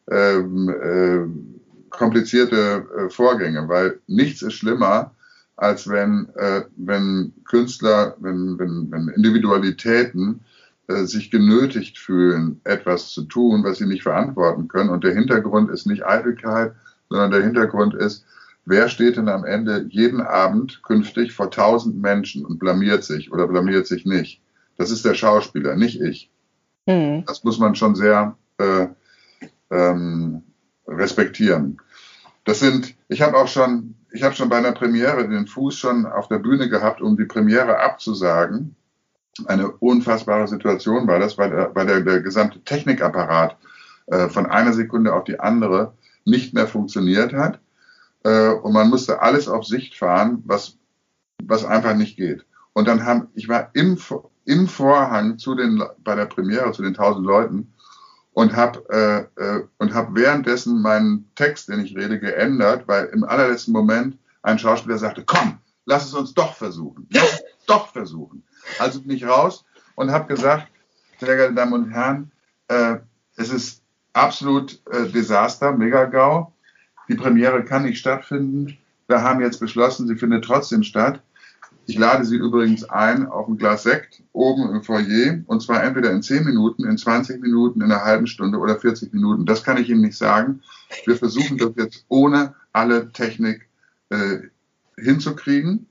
ähm, 0.10 0.70
äh, 0.70 1.59
komplizierte 1.90 2.86
äh, 2.98 3.10
Vorgänge, 3.10 3.68
weil 3.68 4.00
nichts 4.08 4.42
ist 4.42 4.54
schlimmer, 4.54 5.16
als 5.56 5.90
wenn, 5.90 6.30
äh, 6.36 6.64
wenn 6.78 7.34
Künstler, 7.46 8.16
wenn, 8.20 8.58
wenn, 8.58 8.90
wenn 8.92 9.10
Individualitäten 9.10 10.42
äh, 10.88 11.04
sich 11.04 11.30
genötigt 11.30 11.98
fühlen, 11.98 12.62
etwas 12.64 13.10
zu 13.10 13.24
tun, 13.24 13.64
was 13.64 13.78
sie 13.78 13.86
nicht 13.86 14.04
verantworten 14.04 14.68
können. 14.68 14.90
Und 14.90 15.04
der 15.04 15.14
Hintergrund 15.14 15.70
ist 15.70 15.86
nicht 15.86 16.06
Eitelkeit, 16.06 16.74
sondern 17.10 17.32
der 17.32 17.44
Hintergrund 17.44 17.94
ist, 17.94 18.26
wer 18.66 18.88
steht 18.88 19.18
denn 19.18 19.30
am 19.30 19.46
Ende 19.46 19.86
jeden 19.90 20.22
Abend 20.22 20.82
künftig 20.84 21.34
vor 21.34 21.52
tausend 21.52 22.02
Menschen 22.02 22.46
und 22.46 22.60
blamiert 22.60 23.04
sich 23.04 23.32
oder 23.32 23.48
blamiert 23.48 23.86
sich 23.86 24.06
nicht? 24.06 24.42
Das 24.78 24.92
ist 24.92 25.04
der 25.04 25.14
Schauspieler, 25.14 25.76
nicht 25.76 26.00
ich. 26.00 26.32
Mhm. 26.86 27.24
Das 27.28 27.44
muss 27.44 27.60
man 27.60 27.76
schon 27.76 27.96
sehr 27.96 28.36
äh, 28.58 28.88
ähm, 29.70 30.44
respektieren. 30.90 31.80
Das 32.46 32.60
sind, 32.60 32.96
ich 33.08 33.22
habe 33.22 33.38
auch 33.38 33.48
schon, 33.48 33.96
ich 34.12 34.24
habe 34.24 34.36
schon 34.36 34.50
bei 34.50 34.58
einer 34.58 34.72
Premiere 34.72 35.28
den 35.28 35.48
Fuß 35.48 35.78
schon 35.78 36.06
auf 36.06 36.28
der 36.28 36.40
Bühne 36.40 36.70
gehabt, 36.70 37.02
um 37.02 37.16
die 37.16 37.26
Premiere 37.26 37.80
abzusagen. 37.80 38.76
Eine 39.46 39.70
unfassbare 39.72 40.48
Situation 40.48 41.08
war 41.08 41.20
das, 41.20 41.38
weil, 41.38 41.50
der, 41.52 41.76
weil 41.76 41.86
der, 41.86 42.02
der 42.02 42.22
gesamte 42.22 42.64
Technikapparat 42.64 43.58
äh, 44.08 44.30
von 44.30 44.48
einer 44.48 44.74
Sekunde 44.74 45.14
auf 45.14 45.24
die 45.24 45.40
andere 45.40 45.94
nicht 46.26 46.54
mehr 46.54 46.68
funktioniert 46.68 47.34
hat. 47.34 47.60
äh, 48.24 48.50
und 48.50 48.74
man 48.74 48.90
musste 48.90 49.22
alles 49.22 49.48
auf 49.48 49.66
Sicht 49.66 49.96
fahren, 49.96 50.44
was, 50.46 50.78
was 51.44 51.66
einfach 51.66 51.96
nicht 51.96 52.18
geht. 52.18 52.46
Und 52.74 52.88
dann 52.88 53.06
haben, 53.06 53.28
ich 53.36 53.48
war 53.48 53.70
im, 53.74 53.98
im 54.46 54.68
Vorhang 54.68 55.38
zu 55.38 55.56
den, 55.56 55.84
bei 56.00 56.16
der 56.16 56.26
Premiere 56.26 56.72
zu 56.72 56.82
den 56.82 56.94
tausend 56.94 57.26
Leuten 57.26 57.74
und 58.34 58.56
habe 58.56 59.30
äh, 59.38 59.42
äh, 59.42 59.68
und 59.78 59.94
hab 59.94 60.16
währenddessen 60.16 60.82
meinen 60.82 61.30
Text, 61.36 61.70
den 61.70 61.84
ich 61.84 61.96
rede, 61.96 62.20
geändert, 62.20 62.88
weil 62.88 63.06
im 63.08 63.24
allerletzten 63.24 63.74
Moment 63.74 64.18
ein 64.42 64.60
Schauspieler 64.60 64.98
sagte, 64.98 65.24
komm, 65.26 65.60
lass 65.86 66.06
es 66.06 66.14
uns 66.14 66.34
doch 66.34 66.54
versuchen. 66.54 67.08
Lass 67.12 67.34
es 67.34 67.44
doch 67.66 67.92
versuchen. 67.92 68.44
Also 68.78 69.02
bin 69.02 69.12
ich 69.12 69.26
raus 69.26 69.66
und 69.96 70.12
habe 70.12 70.34
gesagt, 70.34 70.68
sehr 71.20 71.36
geehrte 71.36 71.56
Damen 71.56 71.74
und 71.74 71.92
Herren, 71.92 72.32
äh, 72.68 72.98
es 73.36 73.50
ist 73.50 73.84
absolut 74.14 74.82
äh, 74.92 75.08
Desaster, 75.10 75.72
Mega-GAU. 75.72 76.54
Die 77.08 77.16
Premiere 77.16 77.64
kann 77.66 77.84
nicht 77.84 78.00
stattfinden. 78.00 78.78
Wir 79.08 79.24
haben 79.24 79.42
jetzt 79.42 79.60
beschlossen, 79.60 80.08
sie 80.08 80.16
findet 80.16 80.46
trotzdem 80.46 80.84
statt. 80.84 81.22
Ich 81.90 81.98
lade 81.98 82.24
Sie 82.24 82.36
übrigens 82.36 82.88
ein 82.88 83.26
auf 83.26 83.48
ein 83.48 83.58
Glas 83.58 83.82
Sekt 83.82 84.22
oben 84.32 84.76
im 84.76 84.84
Foyer 84.84 85.40
und 85.48 85.64
zwar 85.64 85.84
entweder 85.84 86.12
in 86.12 86.22
10 86.22 86.46
Minuten, 86.46 86.86
in 86.86 87.00
20 87.00 87.42
Minuten, 87.42 87.82
in 87.82 87.92
einer 87.92 88.06
halben 88.06 88.28
Stunde 88.28 88.60
oder 88.60 88.80
40 88.80 89.12
Minuten. 89.12 89.48
Das 89.48 89.64
kann 89.64 89.78
ich 89.78 89.90
Ihnen 89.90 90.02
nicht 90.02 90.16
sagen. 90.16 90.62
Wir 91.08 91.16
versuchen 91.16 91.58
das 91.58 91.72
jetzt 91.78 92.06
ohne 92.08 92.54
alle 92.74 93.12
Technik 93.12 93.68
äh, 94.10 94.38
hinzukriegen. 94.98 95.88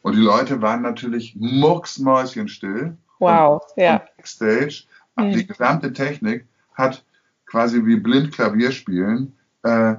Und 0.00 0.16
die 0.16 0.22
Leute 0.22 0.62
waren 0.62 0.80
natürlich 0.80 1.36
mucksmäuschenstill. 1.36 2.96
Wow, 3.18 3.60
ja. 3.76 4.02
Backstage, 4.16 4.84
hm. 5.18 5.32
die 5.32 5.46
gesamte 5.46 5.92
Technik 5.92 6.46
hat 6.72 7.04
quasi 7.44 7.84
wie 7.84 7.96
blind 7.96 8.32
Klavier 8.32 8.72
spielen 8.72 9.34
äh, 9.62 9.96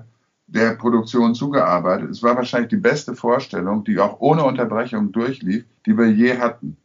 der 0.54 0.76
Produktion 0.76 1.34
zugearbeitet. 1.34 2.10
Es 2.10 2.22
war 2.24 2.36
wahrscheinlich 2.36 2.70
die 2.70 2.78
beste 2.78 3.16
Vorstellung, 3.16 3.84
die 3.84 4.00
auch 4.00 4.20
ohne 4.20 4.44
Unterbrechung 4.44 5.12
durchlief, 5.12 5.64
die 5.86 5.98
wir 5.98 6.12
je 6.12 6.38
hatten. 6.38 6.78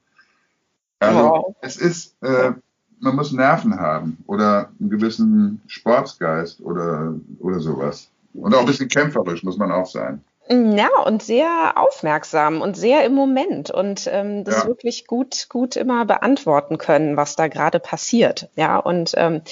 Also 1.00 1.20
wow. 1.20 1.56
es 1.60 1.76
ist, 1.76 2.16
äh, 2.22 2.52
man 3.00 3.16
muss 3.16 3.32
Nerven 3.32 3.78
haben 3.78 4.18
oder 4.26 4.70
einen 4.80 4.90
gewissen 4.90 5.60
Sportsgeist 5.66 6.60
oder, 6.60 7.14
oder 7.40 7.60
sowas. 7.60 8.10
Und 8.32 8.54
auch 8.54 8.60
ein 8.60 8.66
bisschen 8.66 8.88
kämpferisch 8.88 9.42
muss 9.42 9.58
man 9.58 9.72
auch 9.72 9.86
sein. 9.86 10.22
Ja, 10.48 10.88
und 11.04 11.24
sehr 11.24 11.72
aufmerksam 11.74 12.60
und 12.60 12.76
sehr 12.76 13.04
im 13.04 13.14
Moment 13.14 13.72
und 13.72 14.08
ähm, 14.12 14.44
das 14.44 14.62
ja. 14.62 14.68
wirklich 14.68 15.08
gut, 15.08 15.48
gut 15.48 15.74
immer 15.74 16.04
beantworten 16.04 16.78
können, 16.78 17.16
was 17.16 17.34
da 17.34 17.48
gerade 17.48 17.80
passiert. 17.80 18.48
Ja, 18.54 18.78
und 18.78 19.12
ähm, 19.16 19.42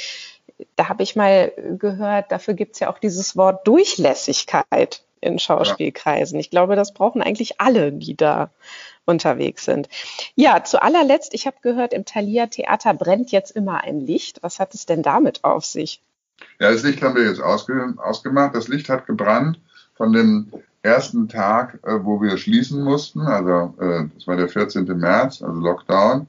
da 0.77 0.88
habe 0.88 1.03
ich 1.03 1.16
mal 1.16 1.53
gehört, 1.79 2.33
dafür 2.33 2.55
gibt 2.55 2.74
es 2.74 2.81
ja 2.81 2.90
auch 2.90 2.98
dieses 2.98 3.37
Wort 3.37 3.66
Durchlässigkeit 3.66 5.03
in 5.20 5.38
Schauspielkreisen. 5.38 6.38
Ich 6.38 6.50
glaube, 6.50 6.77
das 6.77 6.92
brauchen 6.92 7.22
eigentlich 7.22 7.61
alle, 7.61 7.92
die 7.92 8.16
da 8.16 8.50
unterwegs 9.07 9.64
sind. 9.64 9.88
Ja, 10.35 10.64
zu 10.64 10.83
allerletzt, 10.83 11.35
ich 11.35 11.46
habe 11.46 11.57
gehört, 11.62 11.92
im 11.92 12.05
Thalia 12.05 12.46
Theater 12.46 12.94
brennt 12.94 13.33
jetzt 13.33 13.50
immer 13.50 13.83
ein 13.83 14.00
Licht. 14.00 14.42
Was 14.42 14.61
hat 14.61 14.74
es 14.74 14.87
denn 14.87 15.03
damit 15.03 15.44
auf 15.44 15.64
sich? 15.64 16.03
Ja, 16.59 16.70
das 16.70 16.83
Licht 16.83 17.03
haben 17.03 17.14
wir 17.14 17.24
jetzt 17.24 17.40
ausge 17.40 17.94
ausgemacht. 17.98 18.55
Das 18.55 18.68
Licht 18.68 18.88
hat 18.88 19.07
gebrannt 19.07 19.61
von 19.94 20.12
dem 20.12 20.53
ersten 20.83 21.29
Tag, 21.29 21.79
äh, 21.83 22.05
wo 22.05 22.20
wir 22.20 22.37
schließen 22.37 22.83
mussten, 22.83 23.22
also 23.22 23.74
äh, 23.81 24.05
das 24.14 24.27
war 24.27 24.37
der 24.37 24.48
14. 24.48 24.85
März, 24.85 25.42
also 25.42 25.59
Lockdown, 25.61 26.27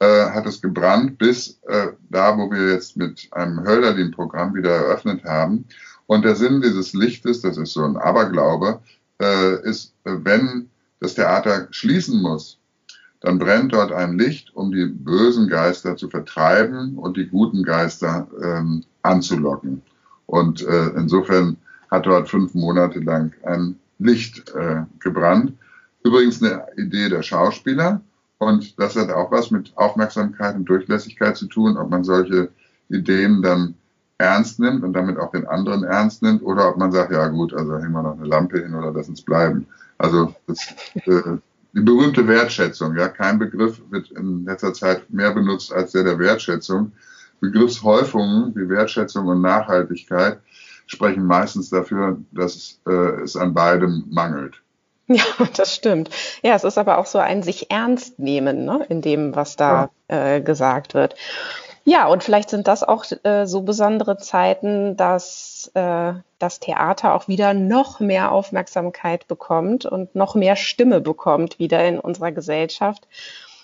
äh, 0.00 0.30
hat 0.30 0.46
es 0.46 0.60
gebrannt 0.60 1.18
bis 1.18 1.60
äh, 1.66 1.88
da, 2.10 2.36
wo 2.36 2.50
wir 2.50 2.72
jetzt 2.72 2.96
mit 2.96 3.28
einem 3.32 3.64
Hölderlin-Programm 3.64 4.54
wieder 4.54 4.70
eröffnet 4.70 5.24
haben. 5.24 5.64
Und 6.06 6.24
der 6.24 6.36
Sinn 6.36 6.62
dieses 6.62 6.94
Lichtes, 6.94 7.42
das 7.42 7.56
ist 7.56 7.72
so 7.72 7.84
ein 7.84 7.96
Aberglaube, 7.96 8.80
äh, 9.20 9.62
ist, 9.62 9.94
wenn 10.04 10.70
das 11.00 11.14
Theater 11.14 11.68
schließen 11.70 12.22
muss, 12.22 12.58
dann 13.20 13.38
brennt 13.38 13.72
dort 13.72 13.92
ein 13.92 14.16
Licht, 14.16 14.54
um 14.54 14.70
die 14.70 14.86
bösen 14.86 15.48
Geister 15.48 15.96
zu 15.96 16.08
vertreiben 16.08 16.96
und 16.96 17.16
die 17.16 17.26
guten 17.26 17.62
Geister 17.64 18.28
ähm, 18.42 18.84
anzulocken. 19.02 19.82
Und 20.26 20.62
äh, 20.62 20.88
insofern 20.96 21.56
hat 21.90 22.06
dort 22.06 22.28
fünf 22.28 22.54
Monate 22.54 23.00
lang 23.00 23.32
ein 23.44 23.76
Licht 23.98 24.48
äh, 24.54 24.82
gebrannt. 25.00 25.54
Übrigens 26.04 26.42
eine 26.42 26.66
Idee 26.76 27.08
der 27.08 27.22
Schauspieler. 27.22 28.00
Und 28.38 28.78
das 28.78 28.96
hat 28.96 29.10
auch 29.10 29.30
was 29.30 29.50
mit 29.50 29.72
Aufmerksamkeit 29.76 30.54
und 30.54 30.64
Durchlässigkeit 30.64 31.36
zu 31.36 31.46
tun, 31.46 31.76
ob 31.76 31.90
man 31.90 32.04
solche 32.04 32.50
Ideen 32.88 33.42
dann 33.42 33.74
ernst 34.18 34.58
nimmt 34.58 34.82
und 34.82 34.92
damit 34.92 35.18
auch 35.18 35.30
den 35.30 35.46
anderen 35.46 35.84
ernst 35.84 36.22
nimmt 36.22 36.42
oder 36.42 36.68
ob 36.68 36.76
man 36.76 36.92
sagt, 36.92 37.12
ja 37.12 37.28
gut, 37.28 37.54
also 37.54 37.76
hängen 37.76 37.92
wir 37.92 38.02
noch 38.02 38.18
eine 38.18 38.26
Lampe 38.26 38.60
hin 38.60 38.74
oder 38.74 38.92
lass 38.92 39.08
uns 39.08 39.22
bleiben. 39.22 39.66
Also 39.98 40.34
das, 40.46 40.74
äh, 41.06 41.38
die 41.72 41.80
berühmte 41.80 42.26
Wertschätzung, 42.26 42.96
ja, 42.96 43.08
kein 43.08 43.38
Begriff 43.38 43.80
wird 43.90 44.10
in 44.12 44.44
letzter 44.44 44.72
Zeit 44.72 45.08
mehr 45.10 45.32
benutzt 45.32 45.72
als 45.72 45.92
der 45.92 46.04
der 46.04 46.18
Wertschätzung. 46.18 46.92
Begriffshäufungen 47.40 48.54
wie 48.56 48.68
Wertschätzung 48.68 49.26
und 49.26 49.42
Nachhaltigkeit 49.42 50.40
sprechen 50.86 51.24
meistens 51.24 51.70
dafür, 51.70 52.18
dass 52.32 52.80
äh, 52.86 53.22
es 53.22 53.36
an 53.36 53.54
beidem 53.54 54.04
mangelt. 54.10 54.60
Ja, 55.16 55.24
das 55.56 55.74
stimmt. 55.74 56.10
Ja, 56.42 56.54
es 56.54 56.64
ist 56.64 56.76
aber 56.76 56.98
auch 56.98 57.06
so 57.06 57.18
ein 57.18 57.42
sich 57.42 57.70
ernst 57.70 58.18
nehmen 58.18 58.66
ne, 58.66 58.84
in 58.90 59.00
dem, 59.00 59.34
was 59.34 59.56
da 59.56 59.88
ja. 60.10 60.34
äh, 60.36 60.40
gesagt 60.42 60.92
wird. 60.92 61.14
Ja, 61.84 62.06
und 62.08 62.22
vielleicht 62.22 62.50
sind 62.50 62.68
das 62.68 62.82
auch 62.82 63.06
äh, 63.22 63.46
so 63.46 63.62
besondere 63.62 64.18
Zeiten, 64.18 64.98
dass 64.98 65.70
äh, 65.72 66.12
das 66.38 66.60
Theater 66.60 67.14
auch 67.14 67.28
wieder 67.28 67.54
noch 67.54 68.00
mehr 68.00 68.30
Aufmerksamkeit 68.30 69.26
bekommt 69.26 69.86
und 69.86 70.14
noch 70.14 70.34
mehr 70.34 70.54
Stimme 70.54 71.00
bekommt 71.00 71.58
wieder 71.58 71.82
in 71.86 71.98
unserer 71.98 72.30
Gesellschaft. 72.30 73.08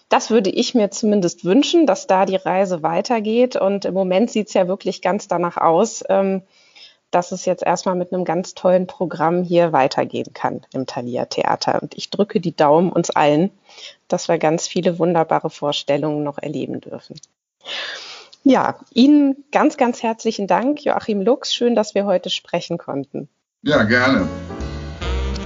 Das 0.08 0.30
würde 0.30 0.48
ich 0.48 0.74
mir 0.74 0.90
zumindest 0.90 1.44
wünschen, 1.44 1.86
dass 1.86 2.06
da 2.06 2.24
die 2.24 2.36
Reise 2.36 2.82
weitergeht. 2.82 3.56
Und 3.56 3.84
im 3.84 3.92
Moment 3.92 4.30
sieht 4.30 4.48
es 4.48 4.54
ja 4.54 4.68
wirklich 4.68 5.02
ganz 5.02 5.28
danach 5.28 5.58
aus. 5.58 6.02
Ähm, 6.08 6.42
dass 7.14 7.32
es 7.32 7.44
jetzt 7.44 7.62
erstmal 7.62 7.94
mit 7.94 8.12
einem 8.12 8.24
ganz 8.24 8.54
tollen 8.54 8.86
Programm 8.86 9.42
hier 9.44 9.72
weitergehen 9.72 10.34
kann 10.34 10.62
im 10.72 10.86
Thalia 10.86 11.26
Theater. 11.26 11.80
Und 11.80 11.94
ich 11.96 12.10
drücke 12.10 12.40
die 12.40 12.56
Daumen 12.56 12.90
uns 12.90 13.10
allen, 13.10 13.50
dass 14.08 14.28
wir 14.28 14.38
ganz 14.38 14.66
viele 14.66 14.98
wunderbare 14.98 15.50
Vorstellungen 15.50 16.24
noch 16.24 16.38
erleben 16.38 16.80
dürfen. 16.80 17.20
Ja, 18.42 18.76
Ihnen 18.92 19.44
ganz, 19.52 19.76
ganz 19.76 20.02
herzlichen 20.02 20.46
Dank, 20.46 20.84
Joachim 20.84 21.22
Lux. 21.22 21.54
Schön, 21.54 21.74
dass 21.74 21.94
wir 21.94 22.04
heute 22.04 22.30
sprechen 22.30 22.76
konnten. 22.76 23.28
Ja, 23.62 23.84
gerne. 23.84 24.28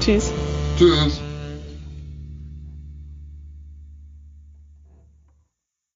Tschüss. 0.01 0.33
Tschüss. 0.77 1.21